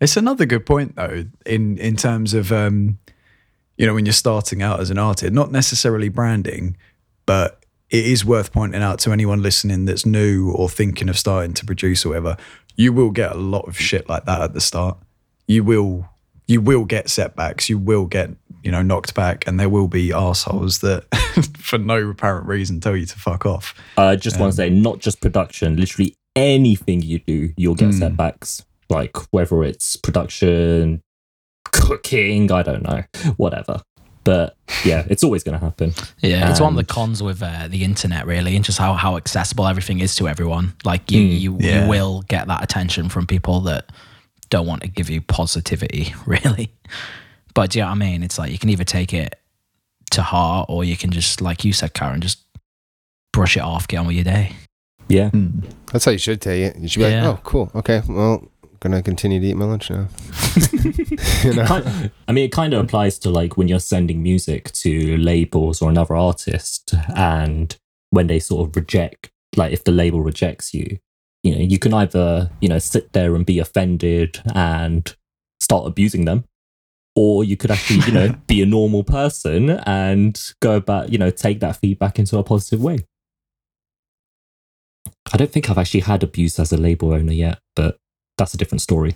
[0.00, 2.98] It's another good point though, in in terms of um,
[3.76, 6.76] you know when you're starting out as an artist, not necessarily branding,
[7.26, 11.52] but it is worth pointing out to anyone listening that's new or thinking of starting
[11.54, 12.36] to produce or whatever.
[12.76, 14.96] You will get a lot of shit like that at the start.
[15.46, 16.08] You will
[16.46, 17.68] you will get setbacks.
[17.68, 18.30] You will get
[18.62, 21.04] you know knocked back, and there will be assholes that
[21.58, 23.74] for no apparent reason tell you to fuck off.
[23.98, 27.98] I just want to say, not just production, literally anything you do, you'll get Mm.
[27.98, 28.64] setbacks.
[28.90, 31.02] Like whether it's production,
[31.72, 33.04] cooking, I don't know,
[33.36, 33.82] whatever.
[34.22, 35.94] But yeah, it's always going to happen.
[36.20, 39.16] Yeah, it's one of the cons with uh, the internet, really, and just how, how
[39.16, 40.74] accessible everything is to everyone.
[40.84, 41.84] Like you, Mm, you, yeah.
[41.84, 43.90] you will get that attention from people that
[44.50, 46.70] don't want to give you positivity, really.
[47.54, 48.22] But do you know what I mean?
[48.22, 49.36] It's like you can either take it
[50.10, 52.44] to heart, or you can just, like you said, Karen, just
[53.32, 54.52] brush it off, get on with your day.
[55.08, 55.30] Yeah.
[55.92, 56.76] That's how you should take it.
[56.78, 57.28] You should be Yeah.
[57.30, 57.70] like, oh, cool.
[57.74, 58.46] Okay, well,
[58.80, 60.08] gonna continue to eat my lunch now.
[61.44, 61.64] you know?
[61.66, 65.80] Kind- I mean, it kind of applies to like when you're sending music to labels
[65.82, 67.76] or another artist, and
[68.10, 70.98] when they sort of reject like if the label rejects you,
[71.42, 75.14] you know, you can either, you know, sit there and be offended and
[75.60, 76.44] start abusing them,
[77.16, 81.30] or you could actually, you know, be a normal person and go about, you know,
[81.30, 82.98] take that feedback into a positive way.
[85.32, 87.98] I don't think I've actually had abuse as a label owner yet, but
[88.40, 89.14] that's a different story.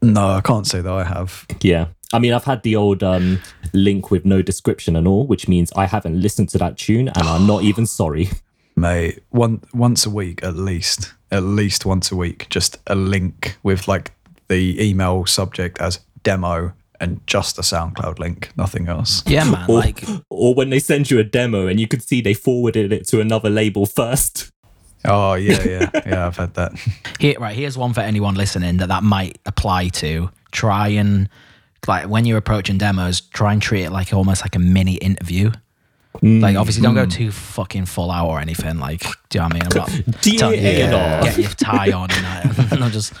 [0.00, 1.44] No, I can't say that I have.
[1.60, 1.88] Yeah.
[2.12, 3.40] I mean, I've had the old um,
[3.72, 7.28] link with no description and all, which means I haven't listened to that tune and
[7.28, 8.28] I'm not even sorry.
[8.76, 13.58] Mate, one once a week at least, at least once a week, just a link
[13.64, 14.12] with like
[14.46, 19.22] the email subject as demo and just a SoundCloud link, nothing else.
[19.26, 19.66] Yeah, man.
[19.68, 22.92] Or, Like, or when they send you a demo and you could see they forwarded
[22.92, 24.52] it to another label first.
[25.04, 26.26] Oh yeah, yeah, yeah.
[26.26, 26.72] I've had that.
[27.18, 30.30] here, right, here's one for anyone listening that that might apply to.
[30.50, 31.28] Try and
[31.86, 35.52] like when you're approaching demos, try and treat it like almost like a mini interview.
[36.22, 38.78] Like obviously, don't go too fucking full out or anything.
[38.78, 39.62] Like, do you know what I mean?
[39.64, 41.20] I'm not telling you yeah.
[41.20, 43.12] to get your tie on and, and I'll just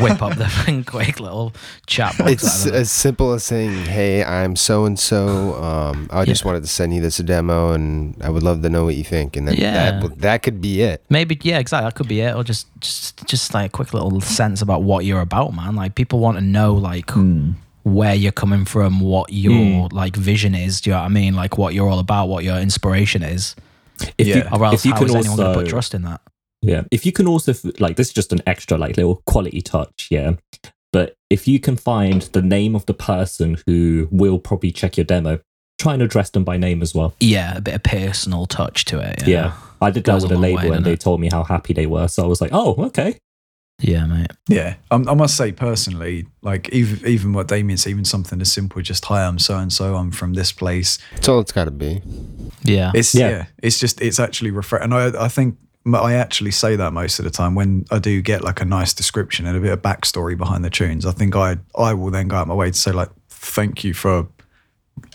[0.00, 1.52] whip up the quick little
[1.86, 2.32] chat box.
[2.32, 2.78] It's out of it.
[2.78, 5.54] as simple as saying, "Hey, I'm so and so.
[5.62, 8.84] Um, I just wanted to send you this demo, and I would love to know
[8.84, 10.00] what you think." And then Yeah.
[10.00, 11.04] that that could be it.
[11.10, 11.86] Maybe yeah, exactly.
[11.86, 15.04] That could be it, or just just just like a quick little sense about what
[15.04, 15.74] you're about, man.
[15.76, 17.06] Like people want to know like
[17.84, 19.94] where you're coming from, what your hmm.
[19.96, 20.80] like vision is.
[20.80, 21.34] Do you know what I mean?
[21.34, 23.54] Like what you're all about, what your inspiration is.
[24.18, 24.36] If Yeah.
[24.36, 26.20] you, Or else, if you how can is anyone going to put trust in that?
[26.62, 30.08] yeah, if you can also like this is just an extra like little quality touch,
[30.10, 30.34] yeah.
[30.92, 35.04] But if you can find the name of the person who will probably check your
[35.04, 35.40] demo,
[35.78, 37.14] try and address them by name as well.
[37.18, 39.26] Yeah, a bit of personal touch to it.
[39.26, 41.00] Yeah, Yeah, I did that Goes with a a label, way, and they it?
[41.00, 42.08] told me how happy they were.
[42.08, 43.18] So I was like, oh, okay.
[43.82, 44.30] Yeah, mate.
[44.48, 48.50] Yeah, um, I must say personally, like even even what Damien said, even something as
[48.52, 50.98] simple as just hi, I'm so and so, I'm from this place.
[51.12, 52.00] It's all it's got to be.
[52.64, 53.30] Yeah, It's Yeah.
[53.30, 54.92] yeah, it's just it's actually refreshing.
[54.92, 55.56] And I I think
[55.92, 58.94] I actually say that most of the time when I do get like a nice
[58.94, 61.04] description and a bit of backstory behind the tunes.
[61.04, 63.92] I think I I will then go out my way to say like thank you
[63.94, 64.28] for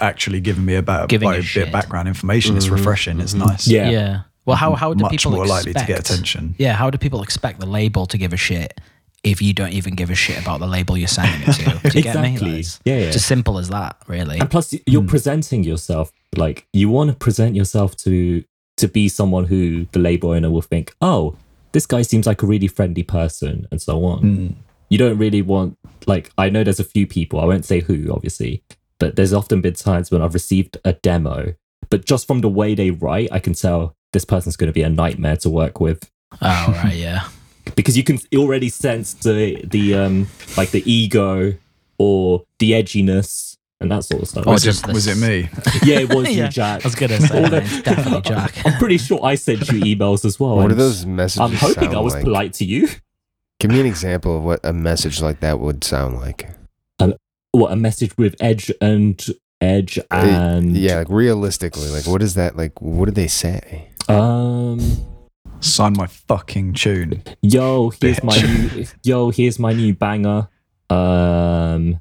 [0.02, 1.68] actually giving me about Giving like, a a bit shit.
[1.68, 2.58] of background information.
[2.58, 3.22] It's refreshing.
[3.22, 3.68] It's nice.
[3.68, 3.90] Yeah.
[3.90, 4.22] yeah.
[4.48, 6.56] Well, how how do much people more expect, likely to get attention.
[6.58, 8.80] Yeah, how do people expect the label to give a shit
[9.24, 11.90] if you don't even give a shit about the label you're sending it to?
[11.90, 12.30] Do you get me?
[12.34, 12.50] Exactly.
[12.52, 13.12] Like, it's Yeah, yeah.
[13.12, 14.40] Just simple as that, really.
[14.40, 15.08] And plus, you're Hmm.
[15.08, 18.44] presenting yourself like you want to present yourself to
[18.78, 21.36] to be someone who the label owner will think, oh,
[21.74, 24.22] this guy seems like a really friendly person, and so on.
[24.22, 24.54] Mm.
[24.90, 27.42] You don't really want like I know there's a few people.
[27.42, 28.64] I won't say who, obviously,
[28.98, 31.54] but there's often been times when I've received a demo,
[31.90, 34.82] but just from the way they write, I can tell this person's going to be
[34.84, 36.10] a nightmare to work with
[36.42, 37.28] Oh right, yeah.
[37.76, 41.54] because you can already sense the the um like the ego
[41.98, 44.48] or the edginess and that sort of stuff.
[44.48, 45.50] Or Was just it was it me?
[45.84, 46.86] yeah, it was Yeah, you, Jack.
[46.86, 47.50] I was gonna say
[47.82, 48.66] definitely Jack.
[48.66, 50.56] I'm pretty sure I sent you emails as well.
[50.56, 52.24] What do and those messages I'm hoping sound I was like?
[52.24, 52.90] polite to you.
[53.60, 56.50] Give me an example of what a message like that would sound like.
[57.52, 59.20] What a message with edge and
[59.62, 62.56] edge Uh, and yeah, like realistically, like what is that?
[62.58, 63.90] Like, what did they say?
[64.10, 64.80] um
[65.60, 67.24] Sign my fucking tune.
[67.42, 70.48] yo here's my new yo here's my new banger
[70.92, 72.00] um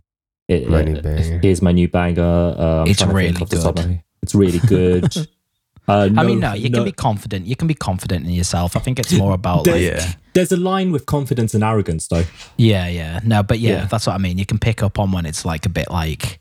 [0.48, 1.40] it- My new uh, banger.
[1.42, 3.84] here's my new banger uh, I'm It's trying to think really off the top of
[3.86, 4.02] good.
[4.22, 5.16] it's really good
[5.88, 7.46] uh, I mean, no, you no- can be confident.
[7.46, 8.76] You can be confident in yourself.
[8.76, 10.04] I think it's more about like, Yeah.
[10.34, 12.24] There's a line with confidence and arrogance, though.
[12.56, 13.20] yeah, yeah.
[13.24, 13.84] No, but yeah, Yeah.
[13.86, 14.36] that's what I mean.
[14.36, 16.40] You can pick up on when it's like a bit like,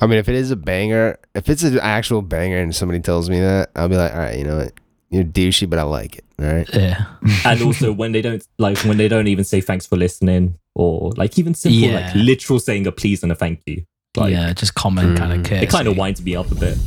[0.00, 3.28] I mean, if it is a banger, if it's an actual banger, and somebody tells
[3.28, 4.72] me that, I'll be like, all right, you know what,
[5.10, 6.24] you're douchey, but I like it.
[6.40, 6.68] All right.
[6.72, 7.04] yeah,
[7.44, 11.10] And also when they don't like when they don't even say thanks for listening, or
[11.16, 12.06] like even simple Yeah.
[12.06, 13.84] like literal saying a please and a thank you.
[14.16, 15.44] Like yeah, just common kind of Mm.
[15.44, 15.64] courtesy.
[15.66, 16.78] it kind of winds me up a bit.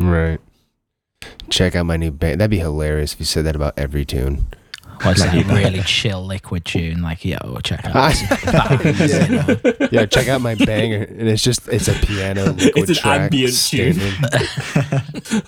[0.00, 0.40] Right.
[1.50, 2.40] Check out my new band.
[2.40, 4.46] That'd be hilarious if you said that about every tune.
[5.02, 7.02] What's Like, that really chill liquid tune?
[7.02, 9.88] Like, yo, check out ah, this bangs, you know?
[9.92, 13.20] Yeah, check out my banger, and it's just it's a piano liquid It's an track
[13.20, 13.98] ambient tune.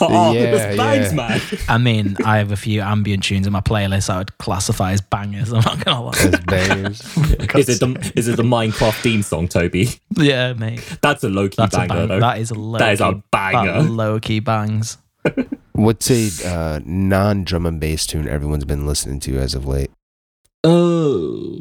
[0.01, 1.15] oh, Yeah, this bangs, yeah.
[1.15, 1.41] man.
[1.69, 5.01] I mean, I have a few ambient tunes in my playlist I would classify as
[5.01, 5.53] bangers.
[5.53, 6.13] I'm not gonna lie.
[6.19, 7.17] As bangers.
[7.55, 9.89] is it the is it the Minecraft theme song, Toby?
[10.17, 10.83] Yeah, mate.
[11.03, 12.09] That's a low key That's banger, a bang.
[12.09, 12.21] though.
[12.21, 13.83] That is a low-key That is a banger.
[13.83, 14.99] Low key bangs.
[15.73, 19.91] What's a uh, non drum and bass tune everyone's been listening to as of late?
[20.65, 21.61] Oh,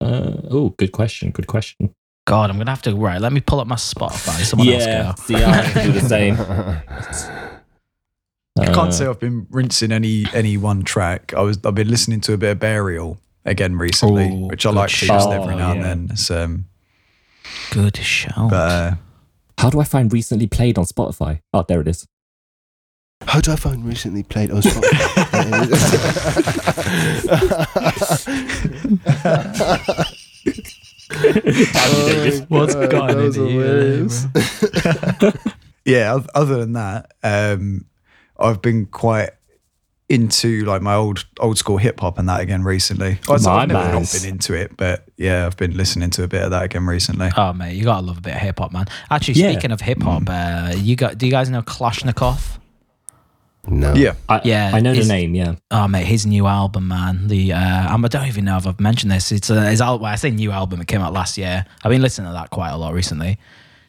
[0.00, 1.30] uh, oh, good question.
[1.30, 1.94] Good question.
[2.26, 3.20] God, I'm gonna have to right.
[3.20, 4.42] Let me pull up my Spotify.
[4.44, 6.36] Someone yeah, else see, I do the same.
[8.58, 11.32] I Uh, can't say I've been rinsing any any one track.
[11.34, 14.70] I was I've been listening to a bit of Burial again recently, Ooh, which I
[14.70, 15.08] like to shit.
[15.08, 15.74] just every now yeah.
[15.74, 16.08] and then.
[16.12, 16.66] It's, um.
[17.72, 18.50] Good shout.
[18.50, 18.94] but uh,
[19.58, 21.40] How do I find recently played on Spotify?
[21.52, 22.06] Oh, there it is.
[23.26, 24.50] How do I find recently played?
[24.52, 24.60] Oh,
[31.14, 32.46] Spotify.
[32.48, 34.26] What's God, going that was into you, hilarious.
[35.84, 37.84] yeah, other than that, um,
[38.38, 39.30] I've been quite
[40.08, 43.18] into like my old old school hip hop and that again recently.
[43.28, 46.42] I've I've never not been into it, but yeah, I've been listening to a bit
[46.42, 47.30] of that again recently.
[47.36, 48.86] Oh mate, you gotta love a bit of hip hop, man.
[49.10, 49.52] Actually, Yeah.
[49.52, 51.18] speaking of hip hop, uh, you got?
[51.18, 52.58] Do you guys know Klashnekoff?
[53.68, 53.94] No.
[53.94, 55.34] Yeah, I, Yeah, I know the name.
[55.36, 57.28] Yeah, Oh mate, his new album, man.
[57.28, 59.30] The uh, I don't even know if I've mentioned this.
[59.30, 60.04] It's uh, his album.
[60.04, 60.80] I say new album.
[60.80, 61.64] It came out last year.
[61.84, 63.38] I've been listening to that quite a lot recently.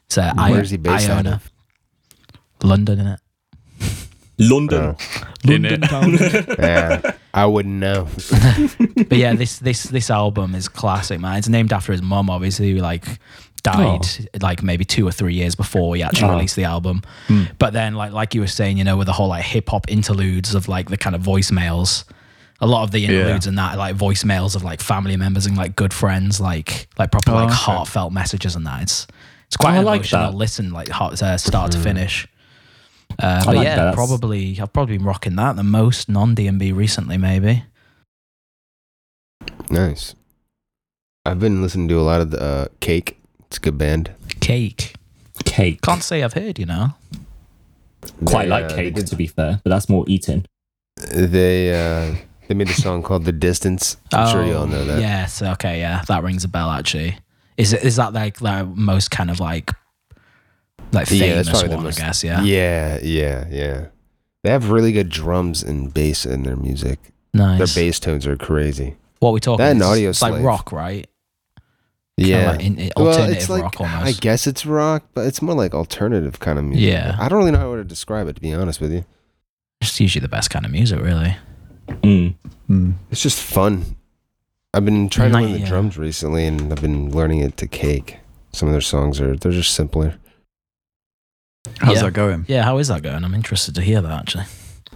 [0.06, 1.36] It's uh, I- Where's he based out Iona.
[1.36, 1.52] of?
[2.64, 3.20] London, in it.
[4.40, 4.96] London.
[5.46, 6.18] London town.
[6.60, 8.08] Yeah, I wouldn't know.
[9.08, 11.38] but yeah, this this this album is classic, man.
[11.38, 13.06] It's named after his mum, obviously, like
[13.64, 14.06] died
[14.42, 16.34] like maybe two or three years before he actually Oh.
[16.36, 17.02] released the album.
[17.60, 19.90] But then, like like you were saying, you know, with the whole like hip hop
[19.90, 22.04] interludes of like the kind of voicemails.
[22.62, 25.76] A lot of the interludes and that, like voicemails of like family members and like
[25.76, 27.54] good friends, like like proper Oh, like okay.
[27.56, 28.84] heartfelt messages and that.
[28.84, 29.08] It's
[29.48, 30.38] it's quite Oh, I an like emotional that.
[30.38, 32.28] listen, like heart, uh, start to finish.
[33.20, 33.96] Uh, but like yeah, that.
[33.96, 37.64] Probably I've probably been rocking that the most non D&B recently, maybe.
[39.70, 40.16] Nice.
[41.26, 43.20] I've been listening to a lot of the uh, Cake.
[43.54, 44.10] It's a good band.
[44.40, 44.96] Cake.
[45.46, 45.80] Cake.
[45.84, 46.96] Can't say I've heard, you know.
[48.26, 50.48] Quite They, like uh, cake, to be fair, but that's more eating.
[51.12, 52.16] They uh,
[52.48, 54.98] they made a song called "The Distance." I'm sure you all know that.
[54.98, 55.44] Oh, Yes.
[55.44, 55.82] Okay.
[55.82, 56.72] Yeah, that rings a bell.
[56.72, 57.20] Actually,
[57.56, 59.70] is it is that like the most kind of like
[60.92, 61.84] like Yeah, that's famous probably the one?
[61.86, 62.24] most- I guess.
[62.24, 62.42] Yeah.
[62.42, 63.86] yeah, yeah, yeah.
[64.44, 66.98] They have really good drums and bass in their music.
[67.36, 67.60] Nice.
[67.60, 68.96] Their bass tones are crazy.
[69.20, 69.64] What we talking?
[69.64, 71.08] That and Audio It's like rock, right?
[72.18, 75.42] Kinda Yeah, Like in, in- well, it's like rock I guess it's rock, but it's
[75.42, 76.88] more like alternative kind of music.
[76.90, 77.16] Yeah.
[77.20, 79.06] I don't really know how to describe it to be honest with you.
[79.82, 81.36] It's usually the best kind of music, really.
[81.88, 82.36] Mm.
[82.70, 82.94] Mm.
[83.12, 83.96] It's just fun.
[84.74, 85.68] I've been trying to learn the yeah.
[85.68, 88.18] drums recently, and I've been learning it to Cake.
[88.54, 90.16] Some of their songs are they're just simpler.
[91.80, 92.04] how's Yeah.
[92.04, 92.46] that going?
[92.48, 92.64] Yeah.
[92.64, 93.24] How is that going?
[93.24, 94.46] I'm interested to hear that actually,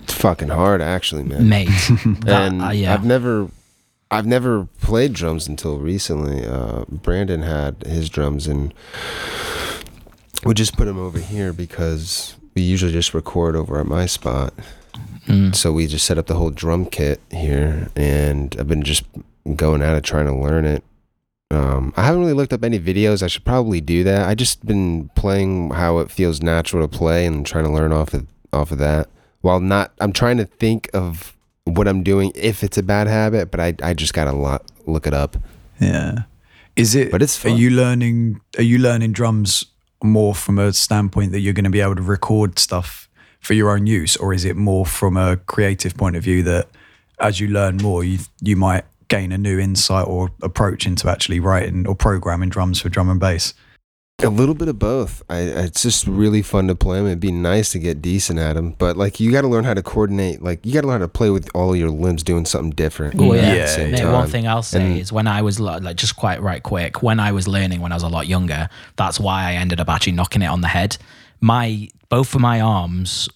[0.03, 1.49] It's fucking hard, actually, man.
[1.49, 1.67] mate.
[2.21, 2.93] that, and uh, yeah.
[2.93, 3.49] I've never,
[4.09, 6.45] I've never played drums until recently.
[6.45, 8.73] Uh, Brandon had his drums, and
[10.45, 14.53] we just put him over here because we usually just record over at my spot.
[15.27, 15.53] Mm.
[15.53, 19.03] So we just set up the whole drum kit here, and I've been just
[19.55, 20.83] going at it trying to learn it.
[21.49, 23.23] Um, I haven't really looked up any videos.
[23.23, 24.27] I should probably do that.
[24.27, 28.13] I just been playing how it feels natural to play and trying to learn off
[28.13, 29.09] of off of that.
[29.41, 31.36] While not, I'm trying to think of
[31.67, 35.07] what I'm doing if it's a bad habit, but I I just gotta lo- look
[35.07, 35.37] it up.
[35.79, 36.23] Yeah.
[36.75, 37.11] Is it?
[37.11, 38.39] But it's Are you learning?
[38.57, 39.65] Are you learning drums
[40.03, 43.09] more from a standpoint that you're going to be able to record stuff
[43.39, 46.67] for your own use, or is it more from a creative point of view that
[47.19, 51.39] as you learn more, you you might gain a new insight or approach into actually
[51.39, 53.53] writing or programming drums for drum and bass?
[54.23, 55.21] A little bit of both.
[55.29, 57.05] I, it's just really fun to play them.
[57.05, 59.75] It'd be nice to get decent at them, but like you got to learn how
[59.75, 60.41] to coordinate.
[60.41, 63.13] Like you got to learn how to play with all your limbs doing something different.
[63.19, 63.41] Oh Yeah.
[63.53, 63.61] yeah.
[63.61, 64.11] at same time.
[64.11, 67.19] one thing I'll say And- is when I was like just quite right quick, when
[67.19, 70.13] I was learning when I was a lot younger, that's why I ended up actually
[70.13, 70.97] knocking it on the head.
[71.39, 73.29] My both of my arms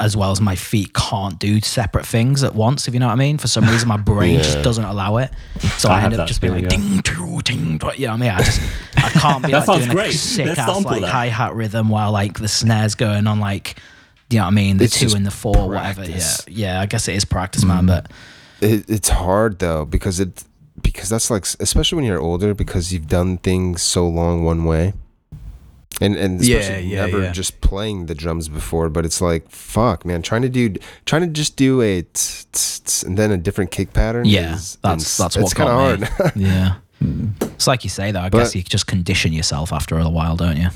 [0.00, 3.14] as well as my feet can't do separate things at once, if you know what
[3.14, 3.36] I mean.
[3.36, 5.32] For some reason my brain just doesn't allow it.
[5.78, 8.06] So I I, have ended up just being like feeling, ding doo, ding but you
[8.06, 8.30] know what I mean?
[8.30, 8.60] I just
[8.96, 10.12] I can't be like sounds doing a great.
[10.12, 13.76] sick Let's ass like hi hat rhythm while like the snare's going on like
[14.30, 14.76] you know what I mean?
[14.76, 16.04] The It's two and the four, whatever.
[16.04, 16.36] Yeah.
[16.46, 17.88] Yeah, I guess it is practice, man, mm.
[17.88, 18.10] but
[18.60, 20.44] It, it's hard though because it
[20.80, 24.92] because that's like especially when you're older because you've done things so long one way.
[26.00, 27.32] And and especially yeah, never yeah.
[27.32, 30.74] just playing the drums before, but it's like fuck, man, trying to do
[31.06, 34.24] trying to just do a tss, tss, tss, and then a different kick pattern.
[34.24, 36.32] Yeah, is, that's that's what's what kind of hard.
[36.36, 37.30] Yeah, hmm.
[37.40, 38.20] it's like you say though.
[38.20, 40.68] I But- guess you just condition yourself after a while, don't you?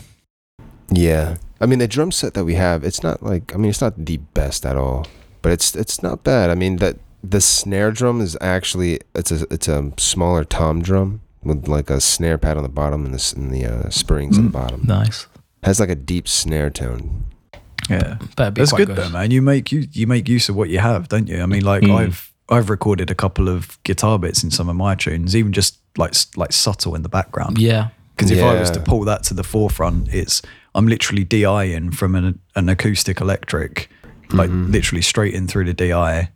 [0.91, 3.81] Yeah, I mean the drum set that we have, it's not like I mean it's
[3.81, 5.07] not the best at all,
[5.41, 6.51] but it's it's not bad.
[6.51, 11.21] I mean that the snare drum is actually it's a it's a smaller tom drum
[11.45, 14.45] with like a snare pad on the bottom and the and the uh, springs on
[14.45, 14.53] the Mm.
[14.53, 14.83] bottom.
[14.85, 15.27] Nice,
[15.63, 17.25] has like a deep snare tone.
[17.91, 18.19] Yeah.
[18.37, 19.31] but it'd be That's quite good, though, man.
[19.33, 21.43] You make you you make use of what you have, don't you?
[21.43, 21.97] I mean, like Mm.
[21.97, 25.79] I've I've recorded a couple of guitar bits in some of my tunes, even just
[25.97, 27.59] like like subtle in the background.
[27.59, 28.85] Yeah, Because if I was to Yeah.
[28.85, 30.43] pull that to the forefront, it's
[30.75, 33.91] I'm literally DIing from an an acoustic electric,
[34.33, 34.71] like Mhm.
[34.71, 36.31] literally straight in through the DI,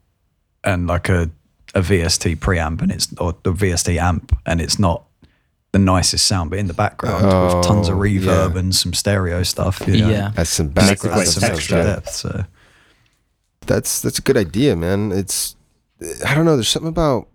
[0.65, 1.31] and like a
[1.77, 5.05] a VST preamp, and it's or the VST amp, and it's not
[5.73, 8.59] the nicest sound, but in the background with oh, tons of Oh, reverb yeah.
[8.59, 9.83] and some stereo stuff.
[9.87, 10.33] You know, yeah.
[10.35, 11.21] That's some background.
[11.21, 12.11] That's some extra depth.
[12.11, 12.45] So
[13.67, 15.13] that's that's a good idea, man.
[15.13, 15.55] It's
[16.27, 16.57] I don't know.
[16.57, 17.29] There's something about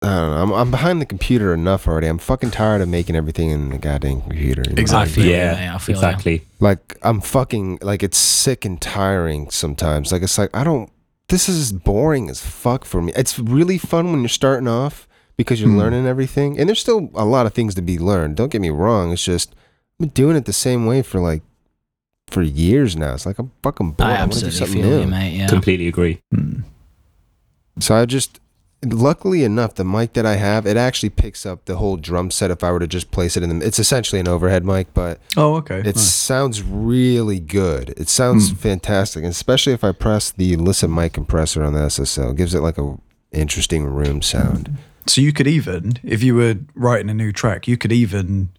[0.00, 0.42] I don't know.
[0.42, 2.06] I'm, I'm behind the computer enough already.
[2.06, 4.62] I'm fucking tired of making everything in the goddamn computer.
[4.68, 4.80] you know?
[4.80, 5.34] Exactly.
[5.34, 6.46] I yeah, I feel exactly.
[6.60, 10.12] Like I'm fucking like it's sick and tiring sometimes.
[10.12, 10.90] Like it's like I don't.
[11.28, 13.12] This is boring as fuck for me.
[13.14, 15.06] It's really fun when you're starting off
[15.36, 15.78] because you're Hmm.
[15.78, 18.36] learning everything, and there's still a lot of things to be learned.
[18.36, 19.12] Don't get me wrong.
[19.12, 21.42] It's just I've been doing it the same way for like
[22.28, 23.14] for years now.
[23.14, 24.08] It's like I'm fucking bored.
[24.10, 25.00] I I, want to do absolutely something feel new.
[25.02, 25.36] you, mate.
[25.36, 25.48] Yeah.
[25.48, 26.20] Completely agree.
[26.34, 26.60] Hmm.
[27.80, 28.40] So I just,
[28.84, 32.50] luckily enough, the mic that I have, it actually picks up the whole drum set.
[32.50, 35.20] If I were to just place it in the, it's essentially an overhead mic, but
[35.36, 35.80] Oh, okay.
[35.80, 36.00] it nice.
[36.00, 37.90] sounds really good.
[37.96, 38.56] It sounds Hmm.
[38.56, 42.60] fantastic, especially if I press the listen mic compressor on the SSL, it gives it
[42.60, 42.96] like a
[43.32, 44.76] interesting room sound.
[45.06, 48.50] So you could even, if you were writing a new track, you could even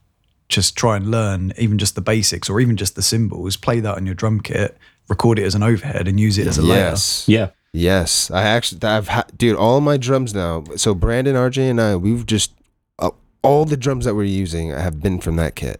[0.48, 3.96] just try and learn even just the basics or even just the cymbals, play that
[3.96, 6.80] on your drum kit, record it as an overhead, and use it as a layer.
[6.90, 7.24] Yes.
[7.28, 7.50] Yeah.
[7.72, 10.64] Yes, I actually, I've had, dude, all my drums now.
[10.76, 12.54] So Brandon, RJ, and I, we've just
[12.98, 13.12] uh,
[13.44, 15.80] all the drums that we're using have been from that kit.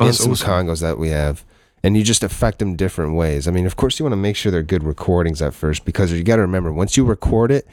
[0.00, 0.48] Oh, and some awesome.
[0.48, 1.44] congos that we have,
[1.82, 3.46] and you just affect them different ways.
[3.46, 6.10] I mean, of course, you want to make sure they're good recordings at first because
[6.12, 7.66] you got to remember once you record it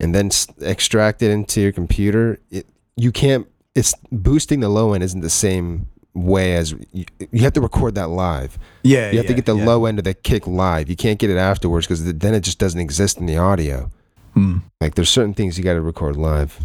[0.00, 2.66] and then s- extract it into your computer, it,
[2.96, 3.46] you can't.
[3.74, 7.94] It's boosting the low end isn't the same way as you, you have to record
[7.94, 8.58] that live.
[8.82, 9.64] Yeah, You have to get the yeah.
[9.64, 10.88] low end of the kick live.
[10.90, 13.90] You can't get it afterwards because then it just doesn't exist in the audio.
[14.34, 14.58] Hmm.
[14.80, 16.58] Like there's certain things you got to record live.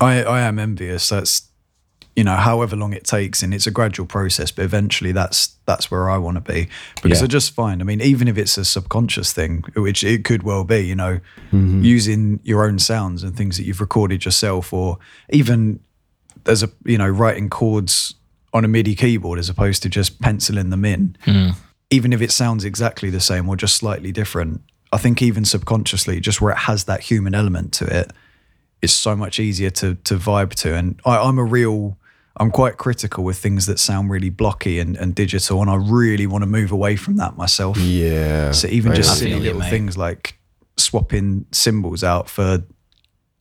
[0.00, 1.08] I, I am envious.
[1.08, 1.46] That's
[2.16, 4.50] you know, however long it takes, and it's a gradual process.
[4.50, 6.68] But eventually, that's that's where I want to be
[7.02, 7.24] because Yeah.
[7.24, 7.80] I just find.
[7.80, 11.20] I mean, even if it's a subconscious thing, which it could well be, you know,
[11.52, 11.82] Mm-hmm.
[11.82, 14.98] using your own sounds and things that you've recorded yourself, or
[15.30, 15.80] even
[16.44, 18.14] there's a you know writing chords
[18.52, 21.16] on a MIDI keyboard as opposed to just penciling them in.
[21.26, 21.54] Mm.
[21.90, 26.20] Even if it sounds exactly the same or just slightly different, I think even subconsciously,
[26.20, 28.12] just where it has that human element to it,
[28.82, 30.74] it's so much easier to to vibe to.
[30.74, 31.96] And I, I'm a real,
[32.36, 36.26] I'm quite critical with things that sound really blocky and, and digital, and I really
[36.26, 37.76] want to move away from that myself.
[37.78, 38.52] Yeah.
[38.52, 39.70] So even I just silly little mate.
[39.70, 40.38] things like
[40.76, 42.62] swapping cymbals out for,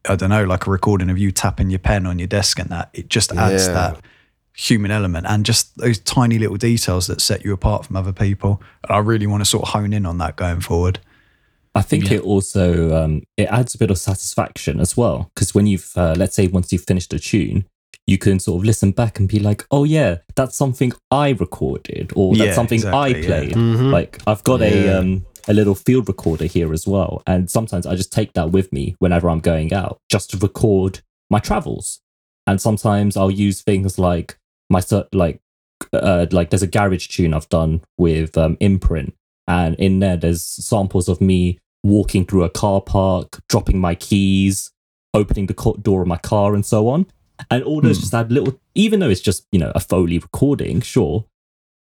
[0.08, 2.70] I don't know, like a recording of you tapping your pen on your desk and
[2.70, 3.74] that, it just adds Yeah.
[3.74, 4.02] that
[4.68, 8.62] human element and just those tiny little details that set you apart from other people.
[8.84, 11.00] And I really want to sort of hone in on that going forward.
[11.76, 12.18] I think Yeah.
[12.18, 12.66] it also
[13.04, 16.48] um, it adds a bit of satisfaction as well because when you've uh, let's say
[16.48, 17.66] once you've finished a tune,
[18.06, 22.12] you can sort of listen back and be like, oh yeah, that's something I recorded
[22.16, 23.28] or that's Yeah, something I exactly, yeah.
[23.28, 23.54] played.
[23.56, 23.92] Mhm.
[23.92, 24.68] Like I've got Yeah.
[24.68, 28.52] a um, a little field recorder here as well, and sometimes I just take that
[28.52, 31.00] with me whenever I'm going out just to record
[31.30, 32.02] my travels.
[32.46, 34.38] And sometimes I'll use things like
[34.70, 35.40] my cer- like
[35.94, 39.16] uh, like there's a garage tune I've done with um, Imprint,
[39.48, 44.72] and in there there's samples of me walking through a car park, dropping my keys,
[45.14, 47.06] opening the co- door of my car, and so on.
[47.50, 48.02] And all those Hmm.
[48.02, 51.26] just add little, even though it's just you know a Foley recording, sure,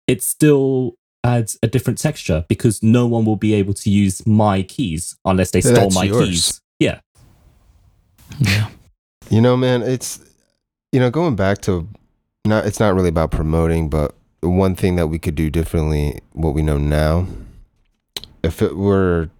[0.08, 4.62] it still adds a different texture because no one will be able to use my
[4.62, 6.28] keys unless they Yeah, stole that's my yours.
[6.28, 6.60] keys.
[6.80, 7.00] Yeah,
[8.40, 8.68] Yeah.
[9.30, 10.20] You know, man, it's
[10.92, 11.88] you know, going back to
[12.44, 16.54] not it's not really about promoting, but one thing that we could do differently, what
[16.54, 17.26] we know now,
[18.42, 19.30] if it were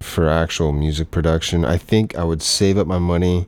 [0.00, 3.46] for actual music production, I think I would save up my money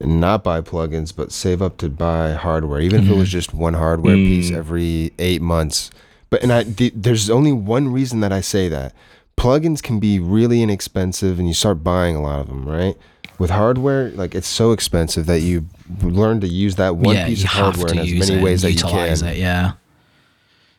[0.00, 3.54] and not buy plugins, but save up to buy hardware, even if it was just
[3.54, 4.26] one hardware Mm.
[4.26, 5.90] piece every eight months.
[6.30, 8.92] But and I the, there's only one reason that I say that
[9.38, 12.96] plugins can be really inexpensive, and you start buying a lot of them, right?
[13.38, 15.66] With hardware, like it's so expensive that you
[16.02, 18.44] learn to use that one yeah, piece of hardware to in as use many it
[18.44, 19.32] ways that you utilize can.
[19.32, 19.38] it.
[19.38, 19.72] Yeah.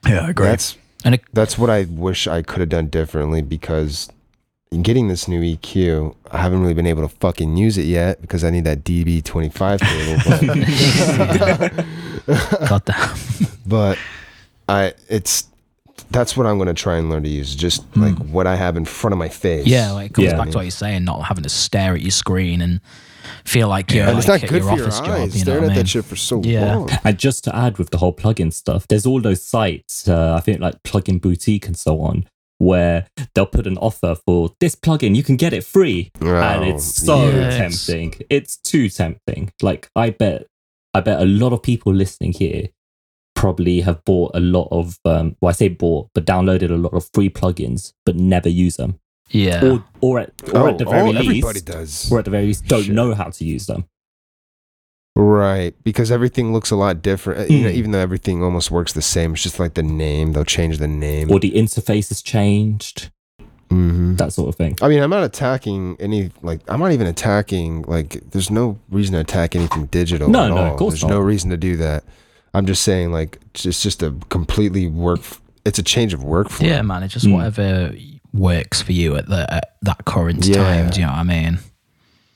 [0.07, 0.47] Yeah, I agree.
[0.47, 4.09] That's And it, that's what I wish I could have done differently because
[4.71, 8.21] in getting this new EQ, I haven't really been able to fucking use it yet
[8.21, 11.85] because I need that DB25 cable.
[12.25, 13.15] But, God damn.
[13.65, 13.97] but
[14.67, 15.45] I, it's
[16.11, 17.55] that's what I'm going to try and learn to use.
[17.55, 19.65] Just like what I have in front of my face.
[19.67, 20.37] Yeah, like it comes Yeah.
[20.37, 22.79] back to what you're saying, not having to stare at your screen and
[23.43, 24.99] feel like you're and like it's not at good your for your eyes.
[24.99, 25.07] job.
[25.09, 25.77] You know staring what I at mean?
[25.83, 26.75] that shit for so Yeah.
[26.75, 26.89] long.
[27.03, 30.41] And just to add with the whole plugin stuff, there's all those sites, uh, I
[30.41, 32.25] think like Plugin Boutique and so on,
[32.59, 36.11] where they'll put an offer for this plugin, you can get it free.
[36.21, 37.35] and Oh, it's so yeah.
[37.65, 38.15] It's- tempting.
[38.29, 39.51] It's too tempting.
[39.61, 40.47] Like I bet
[40.93, 42.69] I bet a lot of people listening here
[43.45, 46.93] probably have bought a lot of um well I say bought, but downloaded a lot
[46.93, 48.91] of free plugins, but never use them.
[49.29, 49.63] Yeah.
[49.65, 52.11] Or or at or at the very oh, least everybody does.
[52.11, 52.95] or at the very least don't Shit.
[52.99, 53.81] know how to use them.
[55.17, 57.39] Right, because everything looks a lot different.
[57.39, 57.75] Uh, You know, Mm.
[57.79, 60.33] even though everything almost works the same, it's just like the name.
[60.33, 61.31] They'll change the name.
[61.31, 63.11] Or the interface has changed.
[63.71, 64.15] Mm-hmm.
[64.17, 64.77] that sort of thing.
[64.81, 69.13] I mean, I'm not attacking any like I'm not even attacking like there's no reason
[69.15, 70.29] to attack anything digital.
[70.29, 70.77] No, at no, of all.
[70.77, 71.09] course There's not.
[71.17, 72.03] no reason to do that.
[72.55, 75.21] I'm just saying like it's just a completely work.
[75.65, 76.61] It's a change of workflow.
[76.67, 77.03] Yeah, man.
[77.03, 77.33] It's just Mm.
[77.33, 77.93] whatever
[78.33, 80.55] works for you at the at that current Yeah.
[80.55, 80.89] time.
[80.89, 81.59] Do you know what I mean?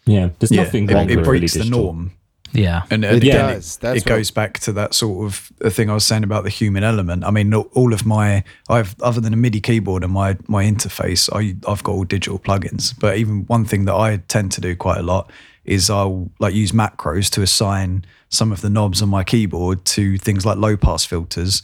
[0.06, 2.12] Yeah, there's Yeah, nothing it, wrong it with really breaks the norm.
[2.52, 2.82] Yeah.
[2.90, 3.76] And, and It again, does.
[3.76, 6.24] it, That's it what- goes back to that sort of the thing I was saying
[6.24, 7.24] about the human element.
[7.24, 11.30] I mean, all of my, I've other than a MIDI keyboard and my my interface,
[11.32, 12.94] I I've got all digital plugins.
[13.00, 15.30] But even one thing that I tend to do quite a lot
[15.64, 20.18] is I'll like use macros to assign some of the knobs on my keyboard to
[20.18, 21.62] things like low pass filters,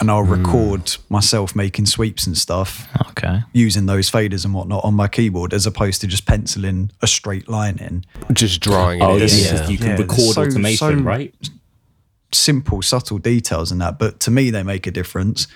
[0.00, 0.32] and I'll Hmm.
[0.32, 3.42] record myself making sweeps and stuff Okay.
[3.52, 7.48] using those faders and whatnot on my keyboard, as opposed to just penciling a straight
[7.48, 8.04] line in.
[8.32, 9.04] Just drawing it.
[9.04, 9.20] Oh in.
[9.20, 9.68] yeah, Yeah.
[9.68, 11.34] you can Yeah, record so- automation, so- right?
[12.32, 15.48] simple, subtle details in that, but to me, they make a difference.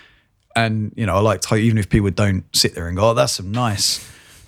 [0.56, 3.14] And you know, I like to even if people don't sit there and go, "Oh,
[3.14, 4.00] that's some nice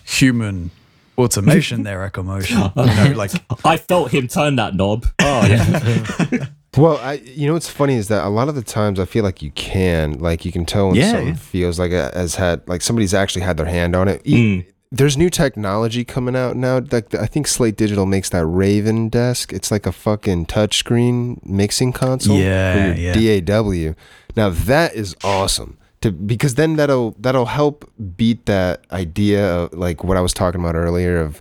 [0.04, 0.70] human
[1.18, 3.32] automation there, Echo Motion." You know, like
[3.64, 5.06] I felt him turn that knob.
[5.20, 6.46] Oh yeah,
[6.76, 9.24] Well, I you know what's funny is that a lot of the times I feel
[9.24, 11.34] like you can like you can tell when Yeah, something yeah.
[11.34, 14.22] feels like it has had like somebody's actually had their hand on it.
[14.24, 14.66] Mm.
[14.92, 16.80] There's new technology coming out now.
[16.92, 19.52] Like the, I think Slate Digital makes that Raven desk.
[19.52, 23.40] It's like a fucking touchscreen mixing console Yeah, for your yeah.
[23.40, 23.94] DAW.
[24.36, 25.78] Now that is awesome.
[26.06, 30.60] To, because then that'll that'll help beat that idea of like what I was talking
[30.60, 31.40] about earlier of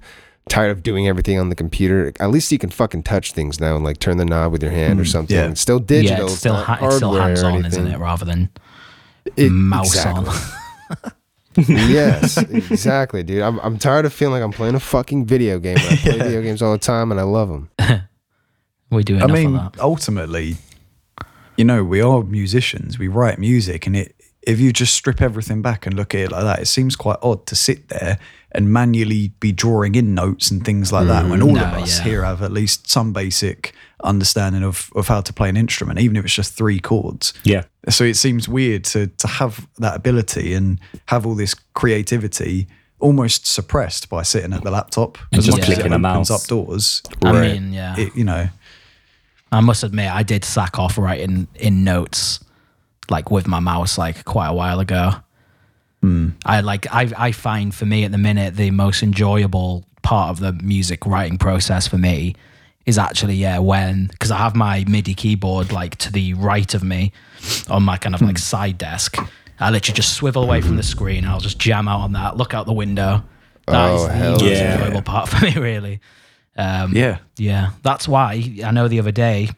[0.50, 2.12] tired of doing everything on the computer.
[2.20, 4.72] At least you can fucking touch things now and like turn the knob with your
[4.72, 5.36] hand or Mm, something.
[5.36, 5.50] yeah.
[5.50, 6.18] It's still digital.
[6.18, 7.98] yeah, it's still not ha- it's still hardware hands on, isn't it?
[8.00, 8.50] Rather than
[9.36, 10.30] It- mouse exactly.
[10.30, 11.12] on.
[11.58, 13.42] yes, exactly, dude.
[13.42, 15.78] I'm I'm tired of feeling like I'm playing a fucking video game.
[15.78, 17.70] I play video games all the time and I love them.
[18.92, 19.82] we do I mean, of that.
[19.82, 20.58] ultimately,
[21.58, 23.00] you know, we are musicians.
[23.00, 24.15] We write music, and it
[24.46, 27.18] if you just strip everything back and look at it like that, it seems quite
[27.22, 28.20] odd to sit there
[28.52, 31.74] and manually be drawing in notes and things like that when mm, all No, of
[31.84, 32.04] us yeah.
[32.06, 33.74] here have at least some basic
[34.04, 37.34] understanding of, of how to play an instrument, even if it's just three chords.
[37.44, 37.64] yeah.
[37.90, 42.68] So it seems weird to to have that ability and have all this creativity
[43.00, 45.96] almost suppressed by sitting at the laptop And as just much as it clicking a
[45.98, 46.32] opens mouse.
[46.44, 47.02] up doors.
[47.24, 47.96] I mean, yeah.
[48.00, 48.48] It, you know,
[49.52, 52.40] I must admit, I did sack off writing in notes,
[53.10, 55.12] like with my mouse, like quite a while ago.
[56.02, 56.30] Hmm.
[56.46, 60.40] I like I I find for me at the minute the most enjoyable part of
[60.40, 62.36] the music writing process for me
[62.86, 66.84] is actually yeah when because I have my MIDI keyboard like to the right of
[66.84, 67.12] me
[67.70, 68.42] on my kind of like hmm.
[68.42, 69.18] side desk.
[69.60, 70.90] I literally just swivel away from the mm-hmm.
[70.90, 71.18] screen.
[71.20, 73.24] and I'll just jam out on that, look out the window.
[73.68, 74.74] That oh, is Oh, the hell most yeah.
[74.74, 76.02] enjoyable part for me, really.
[76.58, 77.20] Um, yeah.
[77.38, 79.50] yeah, that's why I know the other day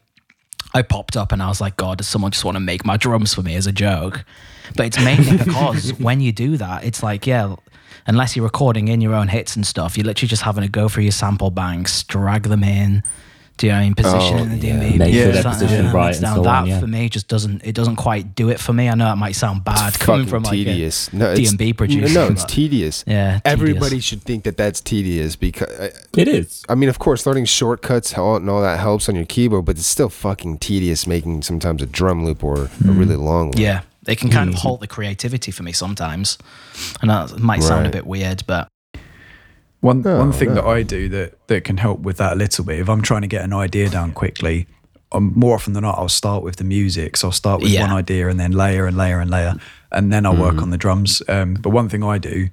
[0.77, 2.97] I popped up and I was like, God, does someone just want to make my
[2.97, 4.23] drums for me as a joke?
[4.75, 7.55] But it's mainly because when you do that, it's like, yeah,
[8.05, 10.87] unless you're recording in your own hits and stuff, you're literally just having to go
[10.87, 13.01] through your sample banks, drag them in.
[13.57, 13.95] Do you know what I mean?
[13.95, 14.73] Position Oh, in the yeah.
[14.75, 14.97] DMV.
[14.99, 16.35] Make sure mix they're that, uh, right mix and down.
[16.37, 16.79] so that on, yeah.
[16.79, 18.87] for me just doesn't it doesn't quite do it for me.
[18.89, 21.11] I know it might sound bad It's coming fucking from like a, tedious.
[21.11, 23.03] no, it's, D&B producer, No, it's but- tedious.
[23.07, 24.03] yeah, Everybody tedious.
[24.05, 26.63] should think that that's tedious because I, It is.
[26.69, 29.87] I mean, of course, learning shortcuts and all that helps on your keyboard, but it's
[29.87, 33.57] still fucking tedious making sometimes a drum loop or a really long one.
[33.57, 36.37] Yeah, they can kind of halt the creativity for me sometimes.
[37.01, 38.67] And that might sound a bit weird, but
[39.81, 40.55] One No, one thing no.
[40.55, 43.21] that I do that that can help with that a little bit, if I'm trying
[43.21, 44.67] to get an idea down quickly,
[45.11, 47.15] um, more often than not, I'll start with the music.
[47.17, 47.81] So I'll start with Yeah.
[47.81, 49.55] one idea and then layer and layer and layer,
[49.91, 51.21] and then I'll work on the drums.
[51.29, 52.49] Um, but one thing I do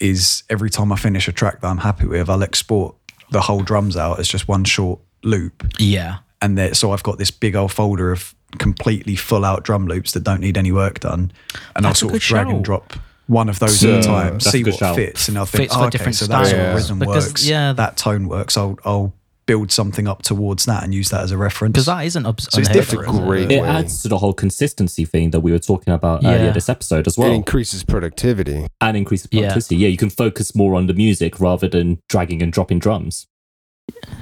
[0.00, 2.96] is every time I finish a track that I'm happy with, I'll export
[3.30, 6.18] the whole drums out as just one short loop, yeah.
[6.40, 10.12] and there, so I've got this big old folder of completely full out drum loops
[10.12, 11.30] that don't need any work done,
[11.76, 12.54] and That's a I'll sort of drag shout.
[12.56, 12.92] and drop
[13.32, 14.96] one of those So- at a time, That's a see good what shout.
[14.96, 16.66] fits, and I'll think, Fits for oh, okay, different so that's styles.
[16.68, 17.72] what rhythm Because, works, yeah.
[17.72, 18.56] that tone works.
[18.56, 19.12] I'll I'll
[19.44, 21.72] build something up towards that and use that as a reference.
[21.72, 23.12] Because that isn't obs- So it's unheard of, different.
[23.14, 23.24] is it?
[23.26, 23.50] Great.
[23.52, 23.68] It way.
[23.68, 26.30] adds to the whole consistency thing that we were talking about Yeah.
[26.34, 27.26] earlier this episode as well.
[27.26, 28.68] It well, increases productivity.
[28.80, 29.40] and increases Yeah.
[29.48, 29.76] productivity.
[29.82, 29.88] Yeah.
[29.88, 33.26] you can focus more on the music rather than dragging and dropping drums.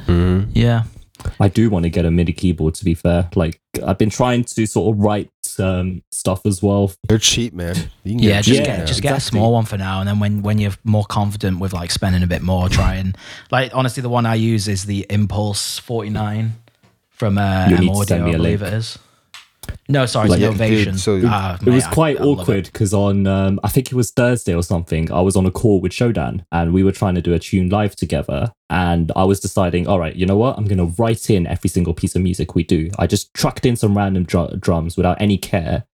[0.06, 0.50] Mm-hmm.
[0.54, 0.84] Yeah.
[1.38, 2.74] I do want to get a MIDI keyboard.
[2.76, 5.28] To be fair, like I've been trying to sort of write
[5.60, 6.92] um, stuff as well.
[7.08, 7.76] They're cheap, man.
[8.04, 8.84] You can Yeah, get just cheap get now.
[8.86, 11.72] just get a small one for now, and then when when you're more confident with
[11.72, 13.16] like spending a bit more, try and
[13.50, 16.52] like honestly, the one I use is the Impulse 49
[17.10, 18.72] from uh, You'll M need to send Audio, me I a believe link.
[18.72, 18.98] it is.
[19.90, 20.98] No, sorry, Like, it's yeah, dude, Novation.
[20.98, 23.94] so- Ah, it was mate, I- quite I awkward because on um, I think it
[23.94, 25.10] was Thursday or something.
[25.12, 27.68] I was on a call with Shodan and we were trying to do a tune
[27.68, 28.52] live together.
[28.70, 30.56] And I was deciding, all right, you know what?
[30.56, 32.90] I'm going to write in every single piece of music we do.
[32.98, 35.84] I just trucked in some random dr- drums without any care.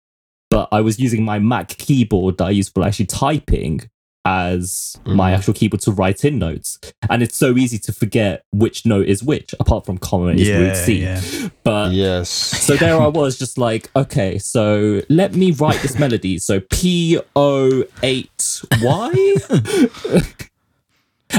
[0.51, 3.81] But I was using my Mac keyboard that I use for actually typing.
[4.27, 5.37] As my Mhm.
[5.37, 6.79] actual keyboard to write in notes.
[7.09, 10.59] And it's so easy to forget which note is which, apart from comma is Yeah,
[10.59, 11.01] root C.
[11.03, 11.21] yeah.
[11.63, 12.29] But yes.
[12.29, 16.39] so there I was, just like, okay, so let me write this melody.
[16.39, 19.37] So P O eight Y,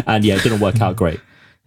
[0.05, 1.19] and yeah, it didn't work out great.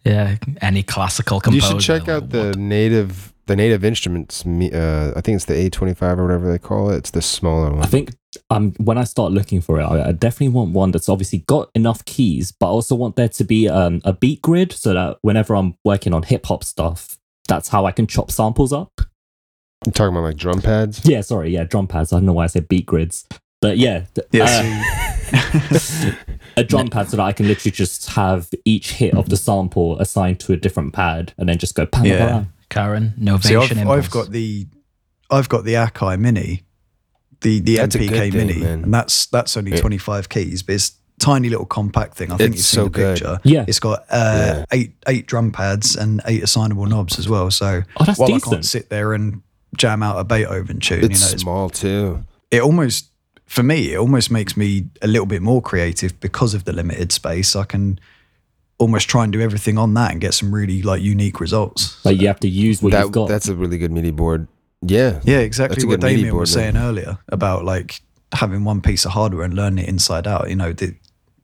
[0.05, 4.46] Yeah, any classical You should check out the what- native the native instruments.
[4.46, 6.98] Uh, I think it's the A25 or whatever they call it.
[6.98, 8.12] It's the smaller one I think
[8.48, 11.68] um, when I start looking for it, I, I definitely want one that's obviously got
[11.74, 15.18] enough keys, but I also want there to be um, a beat grid so that
[15.22, 19.01] whenever I'm working on hip hop stuff, that's how I can chop samples up.
[19.84, 21.05] I'm talking about like drum pads.
[21.05, 22.12] Yeah, sorry, yeah, drum pads.
[22.12, 23.26] I don't know why I said beat grids,
[23.61, 24.92] but yeah, th- Yeah,
[25.32, 26.12] uh,
[26.57, 29.98] a drum pad so that I can literally just have each hit of the sample
[29.98, 32.26] assigned to a different pad and then just go bang, Yeah.
[32.26, 32.85] bang, bang.
[32.85, 34.05] Karen, See, Novation I've, Impulse.
[34.05, 34.66] I've got the,
[35.31, 36.62] I've got the Akai Mini,
[37.41, 38.85] the the That's MPK thing, Mini, man.
[38.85, 39.81] and that's that's only Yeah.
[39.81, 42.33] twenty five keys, but it's tiny little compact thing.
[42.33, 43.14] I think It's you've so seen the good.
[43.18, 43.41] picture.
[43.45, 43.64] Yeah.
[43.68, 47.51] It's got uh, eight eight drum pads and eight assignable knobs as well.
[47.51, 49.43] So Oh, that's while I can't sit there and
[49.77, 52.25] jam out a Beethoven tune, It's you know, it's, small too.
[52.51, 53.07] it almost
[53.47, 57.12] for me it almost makes me a little bit more creative because of the limited
[57.12, 57.55] space.
[57.57, 57.99] I can
[58.81, 62.05] almost try and do everything on that and get some really like unique results.
[62.05, 63.28] Like you have to use what That, you've got.
[63.28, 64.49] that's a really good MIDI board.
[64.83, 65.20] Yeah.
[65.24, 66.72] Yeah, That's exactly what good Damien board, was man.
[66.72, 68.01] saying earlier about like
[68.33, 70.49] having one piece of hardware and learning it inside out.
[70.49, 70.95] You know, th-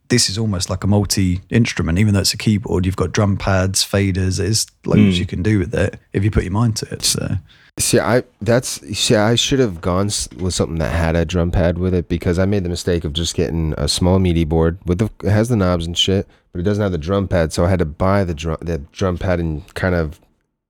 [0.08, 2.86] this is almost like a multi instrument, even though it's a keyboard.
[2.86, 4.38] You've got drum pads, faders.
[4.38, 5.18] There's loads Mm.
[5.18, 7.02] you can do with it if you put your mind to it.
[7.04, 7.36] So
[7.78, 10.06] See, I that's see, I should have gone
[10.38, 13.12] with something that had a drum pad with it because I made the mistake of
[13.12, 16.26] just getting a small MIDI board with the it has the knobs and shit,
[16.56, 17.52] but it doesn't have the drum pad.
[17.52, 20.20] So I had to buy the drum the drum pad and kind of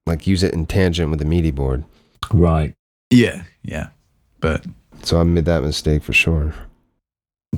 [0.07, 1.85] like use it in tangent with the MIDI board.
[2.33, 2.75] right.
[3.11, 3.89] yeah, yeah.
[4.41, 4.65] But
[5.03, 6.55] So I made that mistake for sure.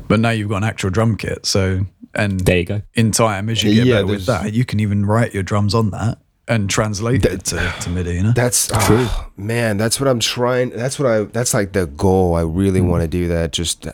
[0.06, 1.44] but now you've got an actual drum kit.
[1.46, 2.82] So and There you go.
[2.94, 5.74] in time as you get Yeah, better with that, you can even write your drums
[5.74, 8.14] on that and translate it to, to MIDI.
[8.14, 8.32] You know.
[8.32, 9.76] That's ah, man.
[9.76, 10.70] That's what I'm trying.
[10.70, 11.24] That's what I.
[11.24, 12.34] That's like the goal.
[12.34, 13.52] I really want to do that.
[13.52, 13.86] Just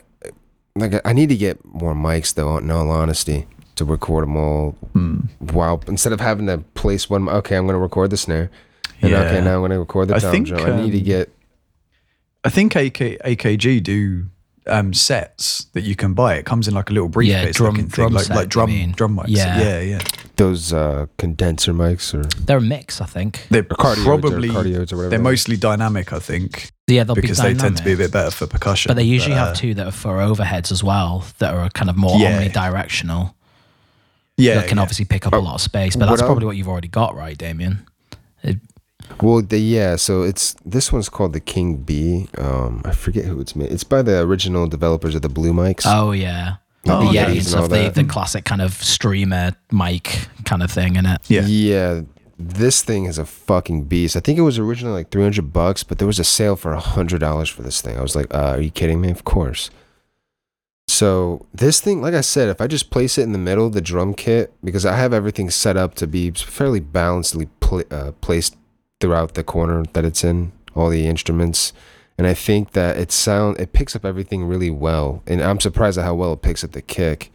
[0.77, 2.57] like I need to get more mics though.
[2.57, 4.71] In all honesty, to record them all.
[4.93, 5.19] Hmm.
[5.41, 5.79] Wow.
[5.87, 7.27] Instead of having to place one.
[7.29, 8.49] Okay, I'm going to record the snare.
[9.01, 9.21] And Yeah.
[9.21, 10.61] okay, now I'm going to record the I tom think, drum.
[10.61, 11.31] I need to um, get.
[12.43, 12.93] I think AK,
[13.25, 14.25] AKG do
[14.67, 16.35] um, sets that you can buy.
[16.35, 18.45] It comes in like a little briefcase Yeah, drum- looking drum thing, like, set, like
[18.45, 18.91] you drum mean?
[18.91, 19.25] drum mics.
[19.29, 19.59] Yeah.
[19.59, 19.99] yeah, yeah.
[20.37, 23.47] those uh, condenser mics or, They're a mix, I think.
[23.49, 25.09] They're or cardioids probably or cardioids or whatever.
[25.09, 28.11] they're mostly dynamic, I think, Yeah, they'll because be they tend to be a bit
[28.11, 28.89] better for percussion.
[28.89, 31.89] But they usually uh, have two that are for overheads as well, that are kind
[31.89, 32.43] of more Yeah.
[32.43, 33.33] omnidirectional.
[34.37, 34.81] Yeah, that can yeah.
[34.83, 35.95] obviously pick up a lot of space.
[35.95, 37.85] But what that's I'll- probably what you've already got, right, Damien?
[39.21, 39.95] Well, the, yeah.
[39.97, 42.27] So it's this one's called the King Bee.
[42.37, 43.71] Um, I forget who it's made.
[43.71, 45.83] It's by the original developers of the Blue mics.
[45.85, 46.55] Oh yeah,
[46.87, 47.17] Oh, the okay.
[47.19, 47.61] Yeti and And stuff.
[47.61, 47.95] all The, that.
[47.95, 51.21] the classic kind of streamer mic kind of thing in it.
[51.27, 51.45] Yeah.
[51.45, 52.01] Yeah.
[52.37, 54.17] This thing is a fucking beast.
[54.17, 57.49] I think it was originally like 300 bucks, but there was a sale for $100
[57.51, 57.97] for this thing.
[57.97, 59.09] I was like, uh, are you kidding me?
[59.11, 59.69] Of course.
[60.87, 63.73] So, this thing, like I said, if I just place it in the middle, of
[63.73, 68.11] the drum kit, because I have everything set up to be fairly balancedly pla uh,
[68.21, 68.55] placed
[69.01, 71.73] throughout the corner that it's in, all the instruments.
[72.17, 75.21] And I think that it sound it picks up everything really well.
[75.27, 77.31] And I'm surprised at how well it picks up the kick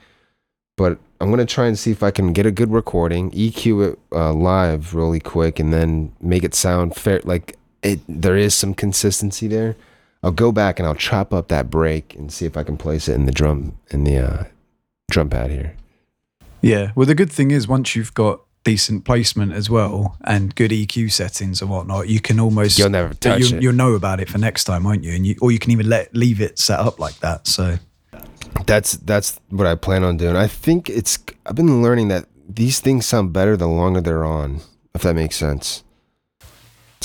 [0.80, 3.98] but I'm gonna try and see if I can get a good recording, EQ it
[4.12, 7.20] uh, live really quick, and then make it sound fair.
[7.22, 9.76] Like it, there is some consistency there.
[10.22, 13.08] I'll go back and I'll chop up that break and see if I can place
[13.08, 14.44] it in the drum in the uh,
[15.10, 15.76] drum pad here.
[16.60, 16.92] Yeah.
[16.94, 21.10] Well, the good thing is once you've got decent placement as well and good EQ
[21.10, 23.62] settings and whatnot, you can almost You'll never touch you, it.
[23.62, 25.14] You'll know about it for next time, won't you?
[25.14, 27.46] And you, or you can even let leave it set up like that.
[27.46, 27.78] So
[28.66, 30.36] That's that's what I plan on doing.
[30.36, 31.18] I think it's.
[31.46, 34.60] I've been learning that these things sound better the longer they're on.
[34.94, 35.84] If that makes sense.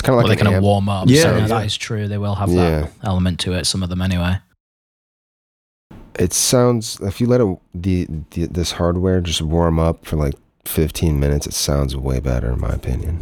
[0.06, 1.08] It's kind of Well, like they kind an of warm up.
[1.10, 1.48] Yeah, so yeah.
[1.48, 2.08] that is true.
[2.08, 2.82] They will have Yeah.
[2.82, 3.66] that element to it.
[3.66, 4.38] Some of them anyway.
[6.18, 10.34] it sounds if you let it the, the this hardware just warm up for like
[10.64, 13.20] 15 minutes it sounds way better in my opinion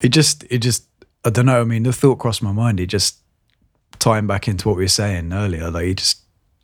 [0.00, 0.86] it just, it just,
[1.24, 1.60] I don't know.
[1.60, 2.78] I mean, the thought crossed my mind.
[2.78, 3.18] It just
[3.98, 5.70] tying back into what we were saying earlier.
[5.72, 6.17] Like, it just,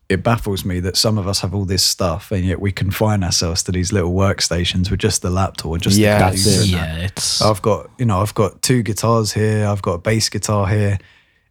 [0.09, 3.25] it baffles me that some of us have all this stuff and yet we confine
[3.25, 6.65] ourselves to these little workstations with just the laptop or just Yeah, the that's it.
[6.65, 6.99] and that.
[6.99, 10.29] Yeah, it's I've got, you know, I've got two guitars here, I've got a bass
[10.29, 10.99] guitar here,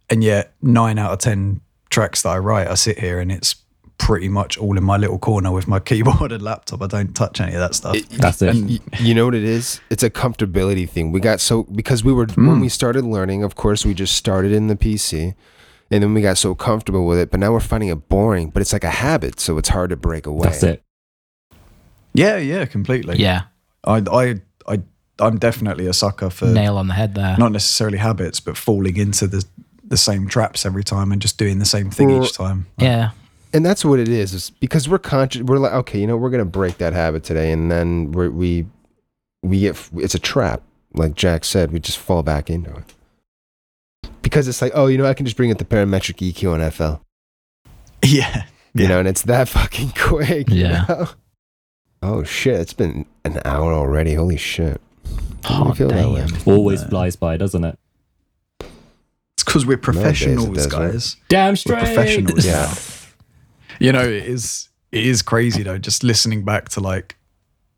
[0.10, 3.56] and yet nine out of 10 tracks that I write, I sit here and it's
[3.98, 6.84] pretty much all in my little corner with my keyboard and laptop.
[6.84, 7.98] I don't touch any of that stuff.
[8.10, 8.50] That's it.
[8.50, 12.14] And- you know what it is it's a comfortability thing we got so because we
[12.14, 12.62] were when hmm.
[12.62, 15.34] we started learning of course we just started in the pc
[15.94, 18.50] and then we got so comfortable with it, but now we're finding it boring.
[18.50, 20.48] But it's like a habit, so it's hard to break away.
[20.48, 20.84] That's it.
[22.16, 23.18] Yeah, yeah, completely.
[23.18, 23.44] Yeah,
[23.84, 24.82] I, I, I,
[25.20, 27.38] I'm definitely a sucker for nail on the head there.
[27.38, 29.46] not necessarily habits, but falling into the
[29.84, 32.66] the same traps every time and just doing the same thing Well, each time.
[32.80, 33.12] Yeah,
[33.54, 34.34] and that's what it is.
[34.34, 35.44] Is because we're conscious.
[35.44, 38.66] We're like, okay, you know, we're gonna break that habit today, and then we're, we
[39.44, 40.64] we get it's a trap.
[40.96, 42.94] Like Jack said, we just fall back into it
[44.24, 46.72] because it's like, oh, you know, I can just bring it the parametric EQ on
[46.72, 47.04] FL,
[48.04, 48.88] Yeah, you Yeah.
[48.88, 50.50] know, and it's that fucking quick.
[50.50, 50.86] you Yeah.
[50.90, 51.08] know?
[52.02, 52.60] Oh shit!
[52.60, 54.16] It's been an hour already.
[54.16, 54.82] Holy shit!
[55.48, 56.28] Why I Oh, feel that way?
[56.46, 56.90] Always No.
[56.90, 57.78] flies by, doesn't it?
[58.60, 60.92] it's because we're Nowadays it professionals, does, right?
[60.92, 61.16] guys.
[61.30, 62.46] Damn We're professionals.
[62.46, 62.74] Yeah.
[63.80, 65.78] You know, it is it is crazy though.
[65.78, 67.16] Just listening back to like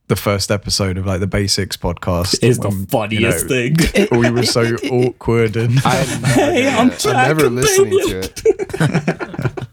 [0.08, 3.76] the first episode of like the Basics podcast Is the when, you funniest know, thing.
[4.20, 9.68] We were so awkward and I'm never, Hey, I'm I'm Jack, never listening to it.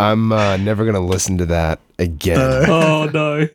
[0.00, 2.38] I'm uh, never gonna listen to that again.
[2.38, 3.48] Uh, oh no.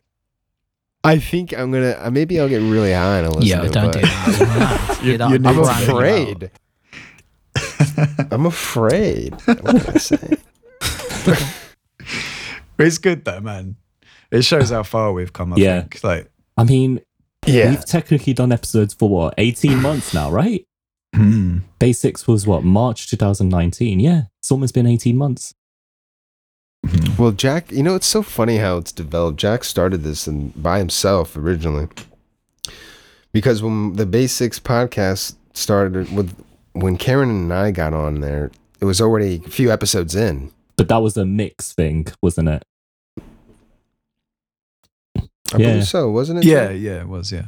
[1.06, 1.96] I think I'm gonna.
[2.00, 4.00] Uh, maybe I'll get really high and I'll listen Yo, to don't it.
[4.00, 5.00] do but that.
[5.02, 5.54] You- You don't- you I'm I'm
[5.86, 6.50] to branding you
[7.56, 7.62] out.
[7.96, 8.28] afraid.
[8.32, 9.34] I'm afraid.
[9.44, 10.38] What can I say?
[12.78, 13.76] it's good though, man.
[14.34, 15.52] It shows how far we've come.
[15.52, 15.80] I Yeah.
[15.80, 16.02] think.
[16.02, 17.00] Like, I mean,
[17.46, 17.70] Yeah.
[17.70, 20.66] we've technically done episodes for what, 18 months now, right?
[21.14, 21.58] hmm.
[21.78, 24.00] Basics was what, March 2019?
[24.00, 25.54] Yeah, it's almost been 18 months.
[27.18, 29.38] Well, Jack, you know, it's so funny how it's developed.
[29.38, 31.86] Jack started this and by himself originally.
[33.32, 36.34] Because when the Basics podcast started with
[36.72, 40.50] when Karen and I got on there, it was already a few episodes in.
[40.76, 42.64] But that was a mix thing, wasn't it?
[45.54, 45.66] I Yeah.
[45.72, 46.44] believe so, wasn't it?
[46.46, 47.30] yeah, yeah, it was.
[47.32, 47.46] Yeah,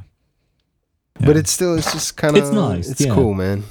[1.18, 1.38] But Yeah.
[1.40, 3.14] it's still it's just kind of It's nice, It's yeah.
[3.14, 3.64] cool, man.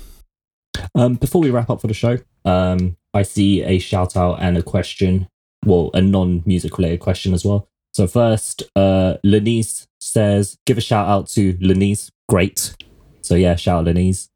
[0.93, 4.57] Um, before we wrap up for the show, um, I see a shout out and
[4.57, 5.27] a question.
[5.65, 7.67] Well, a non music related question as well.
[7.93, 12.11] So first, uh, Lenise says, "Give a shout out to Lenise.
[12.27, 12.75] Great.
[13.21, 14.29] So yeah, shout out Lenise.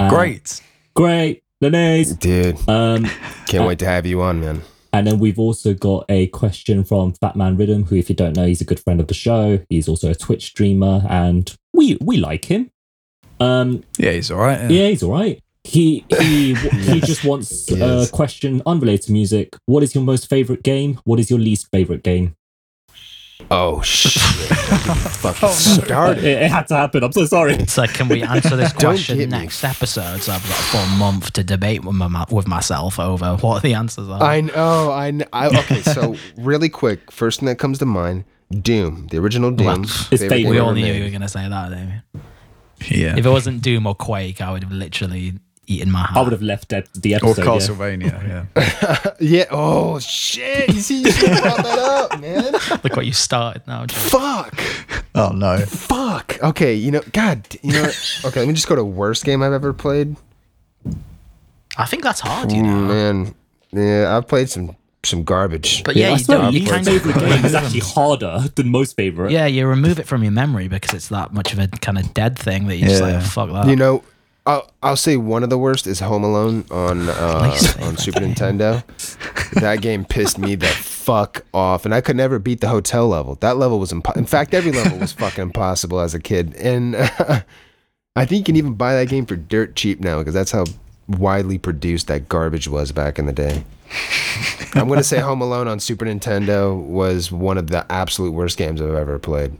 [0.00, 0.60] Uh, great.
[0.94, 2.18] great, Lenise.
[2.18, 3.04] Dude, Um,
[3.46, 4.62] can't wait to have you on, man.
[4.94, 8.46] And then we've also got a question from Fatman Rhythm, who, if you don't know,
[8.46, 9.58] he's a good friend of the show.
[9.68, 12.70] He's also a Twitch streamer, and we we like him.
[13.40, 14.70] Um, Yeah, he's all right.
[14.70, 15.40] yeah, he's all right.
[15.64, 16.54] He he
[16.90, 19.56] he just wants a question unrelated to music.
[19.66, 21.00] What is your most favorite game?
[21.02, 22.36] What is your least favorite game?
[23.50, 24.12] Oh shit!
[24.58, 25.52] fucking Oh.
[25.52, 26.24] Started.
[26.24, 27.04] it, it had to happen.
[27.04, 27.54] I'm so sorry.
[27.54, 29.38] It's like, can we answer this question get me.
[29.38, 30.20] next episode?
[30.22, 33.74] So I've got a full month to debate with, my, with myself over what the
[33.74, 34.22] answers are.
[34.22, 34.90] I know.
[34.92, 35.82] I, kn- I okay.
[35.82, 39.66] So really quick, first thing that comes to mind: Doom, the original Doom.
[39.66, 40.42] Well, It's favorite fake.
[40.44, 40.96] game we all knew made.
[40.96, 42.02] you were going to say that, Damien.
[42.88, 43.16] yeah.
[43.16, 45.34] If it wasn't Doom or Quake, I would have literally
[45.66, 46.16] eaten my heart.
[46.16, 47.38] I would have left the, the or episode.
[47.38, 47.44] yeah.
[47.46, 48.46] Castlevania.
[48.56, 49.10] Yeah.
[49.20, 49.44] yeah.
[49.50, 50.68] Oh shit!
[50.72, 51.78] You see, you should have brought that
[52.12, 52.52] up, man.
[52.82, 53.96] Look what you started now, Joe.
[53.96, 54.60] Fuck.
[55.14, 55.58] oh no.
[55.58, 56.38] Fuck.
[56.42, 56.74] Okay.
[56.74, 57.02] You know.
[57.12, 57.46] God.
[57.62, 57.82] You know.
[57.82, 58.20] what?
[58.26, 58.40] Okay.
[58.40, 60.16] Let me just go to worst game I've ever played.
[61.76, 62.86] I think that's hard, you Mm, know.
[62.86, 63.34] man.
[63.72, 65.82] Yeah, I've played some some garbage.
[65.84, 66.52] But yeah, I you swear, don't.
[66.54, 69.32] You least kind of favorite game is actually harder than most favorite.
[69.32, 72.14] Yeah, you remove it from your memory because it's that much of a kind of
[72.14, 73.66] dead thing that you just like fuck that.
[73.68, 74.04] You know,
[74.46, 78.20] I'll, I'll say one of the worst is Home Alone on uh, on Super.
[78.20, 78.84] Nintendo.
[79.60, 83.36] that game pissed me the fuck off, and I could never beat the hotel level.
[83.36, 86.94] That level was impo- in fact every level was fucking impossible as a kid, and
[88.16, 90.64] I think you can even buy that game for dirt cheap now because that's how
[91.08, 93.64] widely produced that garbage was back in the day.
[94.74, 98.82] I'm gonna say Home Alone on Super Nintendo was one of the absolute worst games
[98.82, 99.56] I've ever played.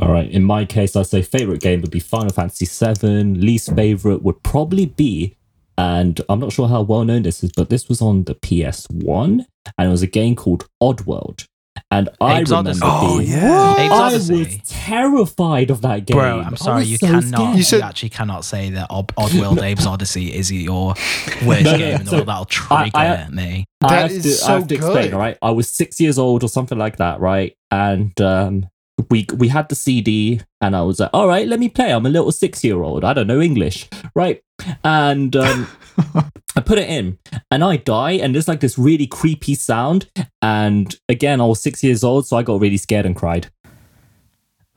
[0.00, 0.28] All right.
[0.30, 3.24] In my case, I'd say favorite game would be Final Fantasy VII.
[3.34, 5.36] Least favorite would probably be,
[5.76, 9.44] and I'm not sure how well known this is, but this was on the PS1,
[9.78, 11.44] and it was a game called Oddworld.
[11.90, 12.80] And I Abe's remember Oddysee.
[12.82, 13.72] Oh, being, yeah.
[13.74, 14.38] Abe's I Oddysee.
[14.60, 16.16] was terrified of that game.
[16.16, 17.24] Bro, I'm sorry, you so cannot.
[17.24, 17.58] scared.
[17.58, 20.88] You You, actually cannot say that Odd- Oddworld Abe's Oddysee is your
[21.44, 22.28] worst No, no, game in the so world.
[22.28, 23.64] That'll trigger I- me.
[23.82, 25.14] I That have is to, so I have to explain, good.
[25.14, 25.36] all right?
[25.42, 27.54] I was six years old or something like that, right?
[27.70, 28.68] And um,
[29.10, 31.92] we we had the CD, and I was like, all right, let me play.
[31.92, 33.04] I'm a little six year old.
[33.04, 34.42] I don't know English, right?
[34.84, 35.66] And um,
[36.56, 37.18] I put it in,
[37.50, 40.08] and I die, and there's like this really creepy sound.
[40.40, 43.50] And again, I was six years old, so I got really scared and cried.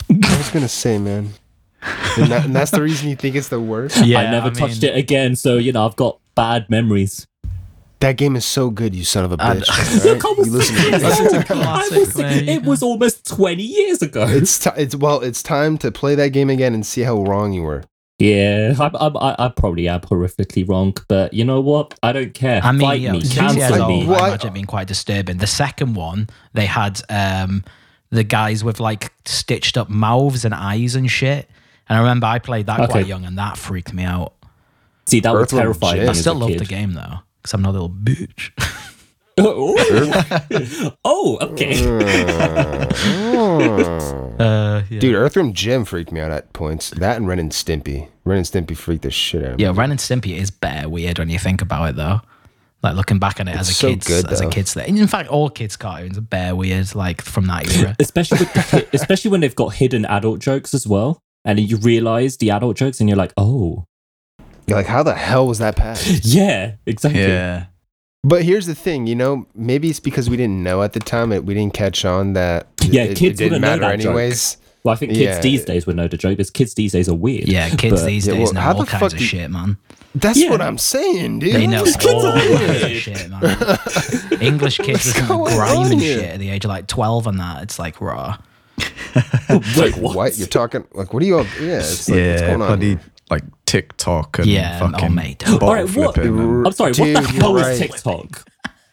[0.09, 1.31] I was gonna say, man.
[2.17, 3.97] And, that, and that's the reason you think it's the worst.
[4.05, 7.27] Yeah, I never I touched mean- it again, so you know I've got bad memories.
[8.01, 10.03] That game is so good, you son of a bitch.
[10.05, 11.07] Look, I You listen to years me.
[11.07, 11.45] Listen to old.
[11.45, 14.25] classic, I was six- there you It was almost twenty years ago.
[14.27, 17.53] It's ti it's well, it's time to play that game again and see how wrong
[17.53, 17.83] you were.
[18.19, 21.97] Yeah, I'm, I'm, I, I probably am horrifically wrong, but you know what?
[22.01, 22.61] I don't care.
[22.63, 24.05] I mean, Fight yeah, me, six cancel me.
[24.05, 25.37] Well, I I- imagine it being quite disturbing.
[25.37, 27.65] The second one, they had um,
[28.11, 31.49] the guys with like stitched up mouths and eyes and shit.
[31.89, 32.91] And I remember I played that Okay.
[32.91, 34.33] quite young, and that freaked me out.
[35.07, 36.03] See, that would Earthworm terrify Jim.
[36.03, 36.07] me.
[36.09, 38.49] I still a love the game though, because I'm not a little bitch.
[39.37, 39.75] oh,
[41.05, 41.73] oh, okay.
[41.73, 44.21] Mm.
[44.35, 44.99] Uh, yeah.
[44.99, 46.89] Dude, Earthworm Jim freaked me out at points.
[46.89, 48.09] That and Ren and Stimpy.
[48.25, 49.63] Ren and Stimpy freaked the shit out of me.
[49.63, 52.19] Yeah, Ren and Stimpy is bare weird when you think about it, though.
[52.83, 54.49] Like looking back on it as a It's so kid's good, as a though.
[54.49, 54.97] kid's thing.
[54.97, 57.95] In fact, all kids' cartoons are bare weird, like from that era.
[57.99, 61.77] especially with the, hi- especially when they've got hidden adult jokes as well, and you
[61.77, 63.85] realize the adult jokes, and you're like, oh,
[64.67, 66.07] You're like, how the hell was that passed?
[66.25, 67.21] yeah, exactly.
[67.21, 67.65] Yeah.
[68.23, 71.31] But here's the thing, you know, maybe it's because we didn't know at the time,
[71.31, 74.03] it, we didn't catch on that Yeah, it, kids it didn't wouldn't know matter that
[74.03, 74.09] joke.
[74.15, 74.57] anyways.
[74.83, 75.39] Well, I think kids Yeah.
[75.41, 77.47] these days would know the joke, because kids these days are weird.
[77.47, 79.23] yeah, kids But- these Yeah, days well, know how all the kinds fuck of do-
[79.25, 79.77] shit, man.
[80.15, 80.49] That's Yeah.
[80.49, 81.53] what I'm saying, dude.
[81.53, 84.41] They know These kids all kinds of shit, man.
[84.41, 87.37] English kids What's listen to grime and shit at the age of like twelve and
[87.39, 87.63] that.
[87.63, 88.37] It's like raw.
[89.77, 90.15] like what?
[90.15, 90.37] What?
[90.37, 92.67] You're talking like what are you all yeah, it's like, what's going on?
[92.67, 93.01] Bloody here?
[93.29, 95.39] Like TikTok and Yeah, oh, fucking mate.
[95.39, 97.71] bottle All right, what- and- I'm sorry, Dude, what the hell right.
[97.73, 98.45] is TikTok?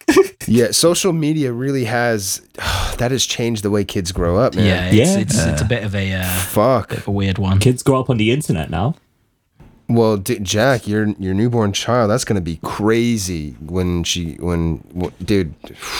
[0.48, 2.40] Yeah, social media really has
[2.98, 4.66] that has changed the way kids grow up, man.
[4.66, 5.18] Yeah, it's Yeah.
[5.18, 6.88] it's, it's a bit of a uh, Fuck.
[6.90, 7.60] bit of a weird one.
[7.60, 8.96] Kids grow up on the internet now.
[9.88, 15.12] Well, d- Jack, your your newborn child, that's gonna be crazy when she when w-
[15.24, 15.54] dude,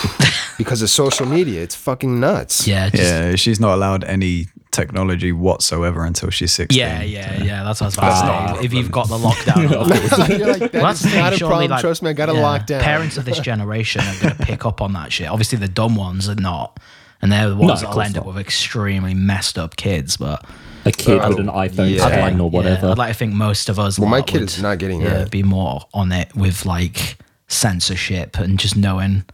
[0.58, 2.66] because of social media, it's fucking nuts.
[2.66, 6.78] Yeah, just, yeah, she's not allowed any technology whatsoever until she's 16.
[6.78, 7.62] yeah, yeah, yeah.
[7.62, 8.64] That's what I was about to say.
[8.64, 9.56] If you've got the lockdown,
[10.30, 11.70] on, You're like, Well, that's that's the thing, not a problem.
[11.70, 12.80] like, Trust me, I got to yeah, lock down.
[12.82, 15.28] Parents of this generation are going to pick up on that shit.
[15.28, 16.80] Obviously, the dumb ones are not,
[17.20, 20.16] and they're the ones of that'll end up with extremely messed up kids.
[20.16, 20.44] But
[20.86, 22.08] A kid Uh, with an iPhone yeah.
[22.08, 22.88] 10 or yeah, whatever.
[22.90, 23.98] I'd like to think most of us.
[23.98, 25.30] Well, my kid would, is not getting yeah, that.
[25.30, 27.18] be more on it with like
[27.48, 29.24] censorship and just knowing,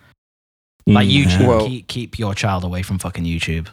[0.87, 1.25] like Mm.
[1.25, 1.47] YouTube.
[1.47, 3.69] Well- keep keep your child away from fucking YouTube.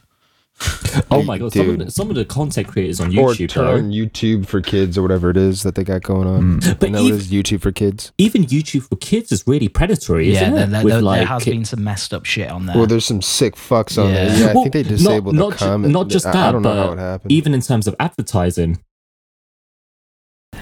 [1.12, 3.54] Oh my god, some of, the, some of the content creators on YouTube, or YouTube,
[3.54, 6.62] though, turn YouTube for kids or whatever it is that they got going on.
[6.62, 6.80] Mm.
[6.80, 8.14] But I know even- it is YouTube for kids.
[8.18, 10.70] even YouTube for kids is really predatory, Yeah, isn't there, it?
[10.70, 12.78] there, With there, has been some messed up shit on there.
[12.78, 14.16] Well, there's some sick fucks on Yeah.
[14.26, 14.40] there.
[14.40, 15.94] Yeah, I think they disabled not the ju- comment.
[15.94, 17.32] not just that, I don't know but how it happened.
[17.32, 18.80] even in terms of advertising.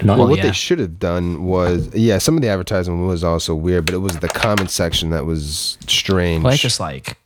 [0.04, 0.48] No, well, what yeah.
[0.48, 4.00] they should have done was, yeah, some of the advertising was also weird, but it
[4.00, 6.44] was the comment section that was strange.
[6.44, 7.18] well, it's just like,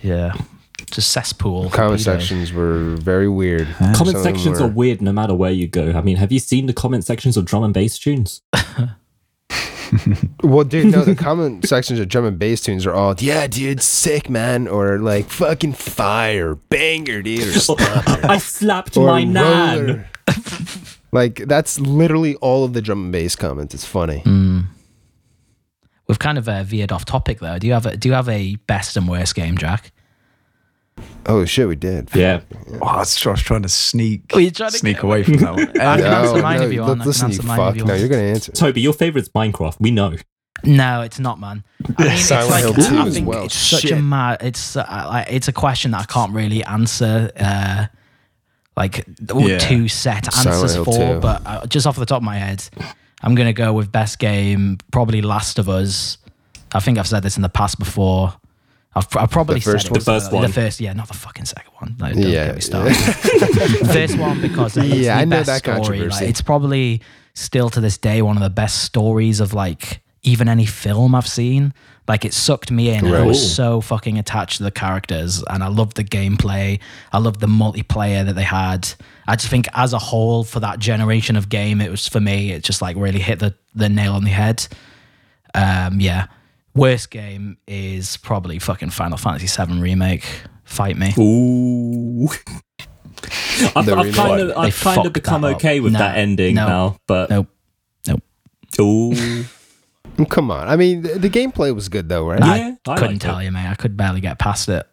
[0.00, 0.32] yeah,
[0.94, 1.70] just cesspool.
[1.70, 2.04] comment pedos.
[2.04, 3.66] sections were very weird.
[3.78, 5.92] Some comment of sections were- are weird no matter where you go.
[5.92, 8.42] I mean, have you seen the comment sections of drum and bass tunes?
[10.42, 13.80] Well, dude, no, the comment sections of drum and bass tunes are all, yeah, dude,
[13.80, 20.04] sick, man, or like fucking fire, banger, dude, or I slapped or my nan.
[21.12, 23.72] like that's literally all of the drum and bass comments.
[23.74, 24.22] It's funny.
[24.24, 24.64] Mm.
[26.08, 27.58] We've kind of uh, veered off topic though.
[27.58, 29.92] Do you have a Do you have a best and worst game, Jack?
[31.26, 32.10] Oh shit, we did.
[32.14, 32.40] Yeah.
[32.82, 35.34] Oh, I was, I was trying to sneak Oh, you're trying to sneak away from
[35.38, 35.68] that one.
[35.80, 36.92] I can Um, answer mine if you want.
[36.92, 37.76] I can Listen, you answer mine if fuck.
[37.76, 38.52] you No, you're gonna answer.
[38.52, 39.76] Toby, your favorite's Minecraft.
[39.80, 40.16] We know.
[40.62, 41.64] No, it's not, man.
[41.98, 43.44] I mean, it's Silent like Hill I 2 as think well.
[43.44, 44.38] it's such a mad.
[44.42, 47.30] It's uh, like it's a question that I can't really answer.
[47.38, 47.86] Uh,
[48.76, 49.58] like or Yeah.
[49.58, 51.20] two set answers Hill for, 2.
[51.20, 52.64] but uh, just off the top of my head,
[53.22, 54.78] I'm gonna go with best game.
[54.90, 56.18] Probably Last of Us.
[56.72, 58.34] I think I've said this in the past before.
[58.96, 59.96] I've, I've probably The first said one?
[59.96, 60.04] it.
[60.04, 60.42] The first one.
[60.42, 61.96] The first, yeah, not the fucking second one.
[61.98, 62.94] Like, don't Yeah, get me started.
[63.92, 66.00] first one because it's Yeah, the I know best that story.
[66.08, 67.00] Like, it's probably
[67.34, 71.26] still to this day one of the best stories of like even any film I've
[71.26, 71.74] seen.
[72.06, 73.04] Like it sucked me in.
[73.06, 76.78] and I was so fucking attached to the characters, and I loved the gameplay.
[77.12, 78.86] I loved the multiplayer that they had.
[79.26, 82.52] I just think as a whole for that generation of game, it was for me.
[82.52, 84.66] It just like really hit the the nail on the head.
[85.54, 86.26] Um, yeah.
[86.74, 90.24] Worst game is probably fucking Final Fantasy VII remake.
[90.64, 91.12] Fight me.
[91.18, 92.28] Ooh.
[93.76, 94.14] I've, I've remake.
[94.14, 97.46] kind of, I've kind of become okay with No, that ending no, now, but Nope.
[98.06, 98.22] Nope.
[98.80, 99.44] ooh,
[100.28, 100.68] Come on.
[100.68, 102.40] I mean, the, the gameplay was good though, right?
[102.40, 103.68] yeah, I Couldn't liked tell you, mate.
[103.68, 104.86] I could barely get past it.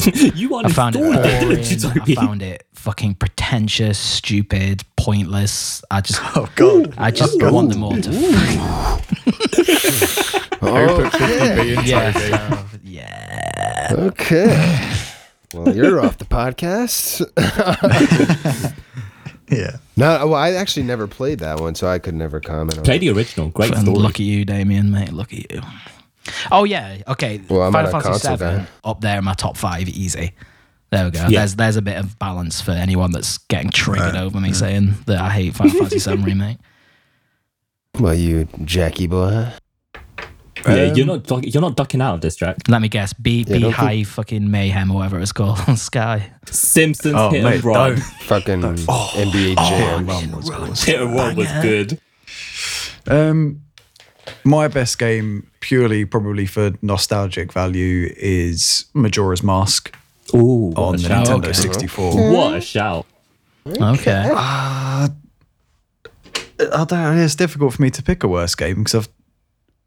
[0.00, 0.34] it.
[0.36, 2.18] you I found it uninstalled it, didn't you, boring.
[2.18, 5.82] I found it fucking pretentious, stupid, pointless.
[5.90, 6.94] I just, Oh god.
[6.98, 8.10] I just oh, want them all to.
[10.62, 11.74] Oh, okay.
[11.84, 12.12] yeah.
[12.14, 13.88] Uh, so, yeah.
[13.92, 14.92] okay.
[15.54, 17.24] Well, you're off the podcast.
[19.50, 19.78] Yeah.
[19.96, 22.98] no, well, I actually never played that one, so I could never comment on Play
[22.98, 23.48] the original.
[23.48, 23.98] Great story.
[23.98, 25.12] look at you, Damien, mate.
[25.12, 25.60] Look at you.
[26.52, 26.98] Oh yeah.
[27.08, 27.40] Okay.
[27.48, 28.66] Well, I'm Final a Fantasy console VII guy.
[28.84, 30.34] up there in my top five, easy.
[30.92, 31.22] There we go.
[31.22, 31.40] Yeah.
[31.40, 34.22] There's there's a bit of balance for anyone that's getting triggered Right.
[34.22, 36.58] over me saying that I hate Final Fantasy VII remake.
[37.98, 39.48] Well, you Jackie boy.
[40.66, 42.56] Yeah, Um, you're not duck- you're not ducking out of this track.
[42.68, 43.12] Let me guess.
[43.12, 46.30] B Yeah, B don't High fucking Mayhem or whatever it's called on Sky.
[46.50, 47.90] Simpsons Oh, hit mate, and run.
[47.94, 48.00] don't.
[48.00, 50.06] Fucking NBA Jam.
[50.06, 50.86] Run was awesome.
[50.92, 52.00] Hit and run was good.
[53.06, 53.62] Um,
[54.44, 59.94] my best game, purely probably for nostalgic value, is Majora's Mask
[60.34, 61.26] Ooh, on the shout.
[61.26, 61.52] Nintendo Okay.
[61.54, 62.32] 64.
[62.32, 63.06] What a shout.
[63.66, 64.30] Okay.
[64.32, 65.08] Uh,
[66.72, 67.16] I don't know.
[67.24, 69.08] It's difficult for me to pick a worse game because I've,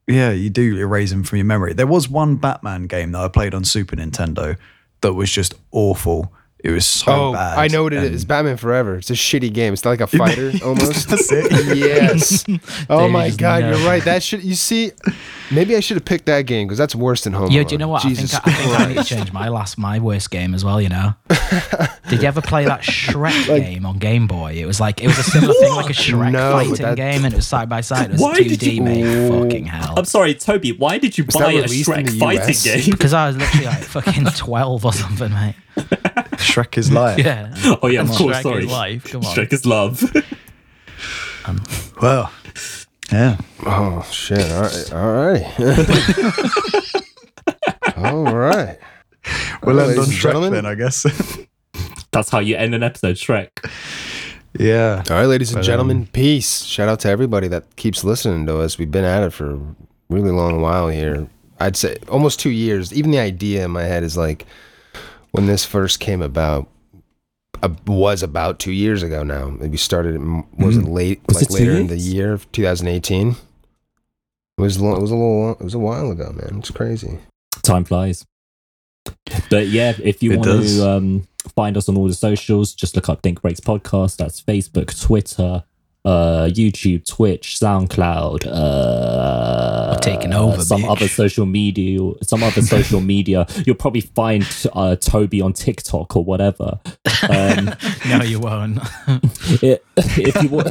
[0.08, 1.74] yeah, you do erase them from your memory.
[1.74, 4.58] There was one Batman game that I played on Super Nintendo
[5.02, 6.34] that was just awful.
[6.64, 7.58] It was so Oh, bad.
[7.60, 8.24] I know what it and- is.
[8.24, 8.96] Batman Forever.
[8.96, 9.74] It's a shitty game.
[9.74, 11.10] It's like a fighter almost.
[11.10, 11.78] That's it.
[11.78, 12.46] yes.
[12.90, 14.02] Oh my god, no- you're right.
[14.06, 14.92] That should you see.
[15.52, 17.68] Maybe I should have picked that game because that's worse than Home Yeah, Alone.
[17.68, 18.02] do you know what?
[18.04, 20.56] Jesus I think I, I think I need to change my last my worst game
[20.56, 20.82] as well.
[20.82, 21.14] You know,
[22.10, 24.54] did you ever play that Shrek game on Game Boy?
[24.54, 27.26] It was like it was a similar thing, like a Shrek No, fighting that- game,
[27.26, 28.06] and it was side by side.
[28.06, 29.04] It was Why two did D, you- mate.
[29.04, 29.44] Ooh.
[29.44, 29.96] Fucking hell.
[29.98, 30.72] I'm sorry, Toby.
[30.72, 32.92] Why did you that buy a released in Shrek the fighting game?
[32.92, 35.56] Because I was literally like fucking twelve or something, mate.
[36.44, 37.18] Shrek is life.
[37.20, 37.54] Yeah.
[37.82, 38.38] Oh yeah, of And course.
[38.38, 39.04] Shrek Sorry, is life.
[39.12, 39.36] Come on.
[39.36, 40.04] Shrek is love.
[42.02, 42.32] Well,
[43.12, 43.38] yeah.
[43.66, 44.52] Oh shit!
[44.52, 45.60] All right, all right,
[47.98, 48.78] all right.
[49.64, 50.54] We'll All right, end on Shrek gentlemen.
[50.54, 51.06] then, I guess.
[52.12, 53.50] That's how you end an episode, Shrek.
[54.60, 55.04] yeah.
[55.10, 56.64] All right, ladies and But, gentlemen, um, peace.
[56.64, 58.78] Shout out to everybody that keeps listening to us.
[58.78, 59.60] We've been at it for a
[60.10, 61.28] really long while here.
[61.60, 62.94] I'd say almost two years.
[62.94, 64.46] Even the idea in my head is like
[65.34, 66.70] when this first came about.
[67.62, 69.48] Uh, was about two years ago now.
[69.50, 70.16] We started.
[70.16, 71.22] in- Was it late?
[71.28, 73.30] Was like it two later in the year of 2018.
[73.30, 73.36] It
[74.62, 74.82] was.
[74.82, 75.52] Lo- it was a little.
[75.52, 76.60] It was a while ago, man.
[76.60, 77.20] It's crazy.
[77.62, 78.26] Time flies.
[79.50, 80.78] But yeah, if you It want does.
[80.78, 84.18] to um, find us on all the socials, just look up Dink Breaks Podcast.
[84.18, 85.64] That's Facebook, Twitter,
[86.06, 88.46] uh, YouTube, Twitch, SoundCloud.
[88.46, 90.92] Uh, We're taking over, Some bitch.
[90.92, 92.00] other social media.
[92.24, 93.46] Some other social media.
[93.66, 96.80] You'll probably find uh, Toby on TikTok or whatever.
[97.30, 97.72] Um,
[98.08, 98.80] No, you won't.
[99.64, 100.68] it, if you want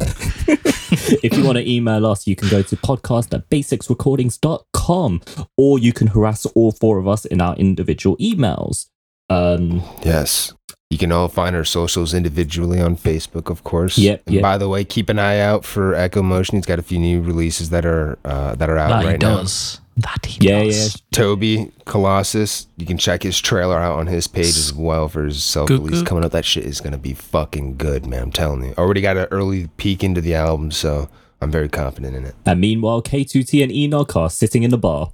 [1.23, 5.21] if you want to email us you can go to podcast at basicsrecordings.com
[5.57, 8.87] or you can harass all four of us in our individual emails
[9.29, 10.53] um Yes.
[10.93, 13.97] You can all find our socials individually on Facebook, of course.
[13.97, 14.41] Yep, And yep.
[14.43, 16.59] by the way, keep an eye out for Echo Motion.
[16.59, 19.19] He's got a few new releases that are uh, that are out that he right
[19.19, 19.37] now.
[19.37, 19.81] does.
[19.97, 20.95] That he yeah does.
[20.95, 22.67] yeah Toby Colossus.
[22.77, 26.03] You can check his trailer out on his page as well for his self release
[26.03, 26.31] coming up.
[26.31, 28.21] That shit is gonna be fucking good, man.
[28.21, 28.75] I'm telling you.
[28.77, 31.09] Already got an early peek into the album, so
[31.41, 32.35] I'm very confident in it.
[32.45, 35.09] and meanwhile k2t and enoch are sitting in the bar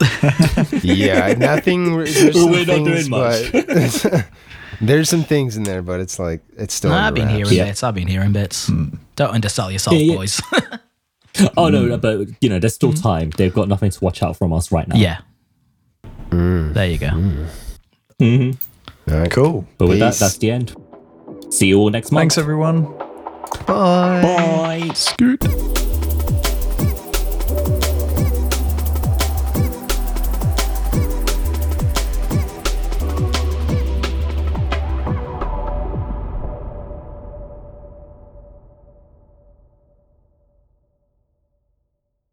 [0.82, 1.96] Yeah, nothing.
[1.96, 2.04] Well,
[2.50, 3.52] we're not doing things, much.
[4.80, 6.90] but- there's some things in there, but it's like it's still.
[6.90, 7.36] Nah, I've been wraps.
[7.36, 7.64] hearing Yeah.
[7.66, 7.82] bits.
[7.84, 8.66] I've been hearing bits.
[9.16, 10.16] Don't undersell yourself, Yeah, yeah.
[10.16, 10.40] boys.
[11.56, 14.36] oh no no, but you know there's still time they've got nothing to watch out
[14.36, 15.18] from us right now yeah.
[16.30, 16.74] Mm.
[16.74, 17.06] There you go.
[18.18, 19.10] Mm-hmm.
[19.12, 19.30] All right.
[19.30, 19.64] Cool.
[19.78, 20.74] but with that that's the end
[21.50, 22.82] see you all next month Thanks, everyone.
[23.66, 24.20] Bye.
[24.22, 25.44] bye Scoot.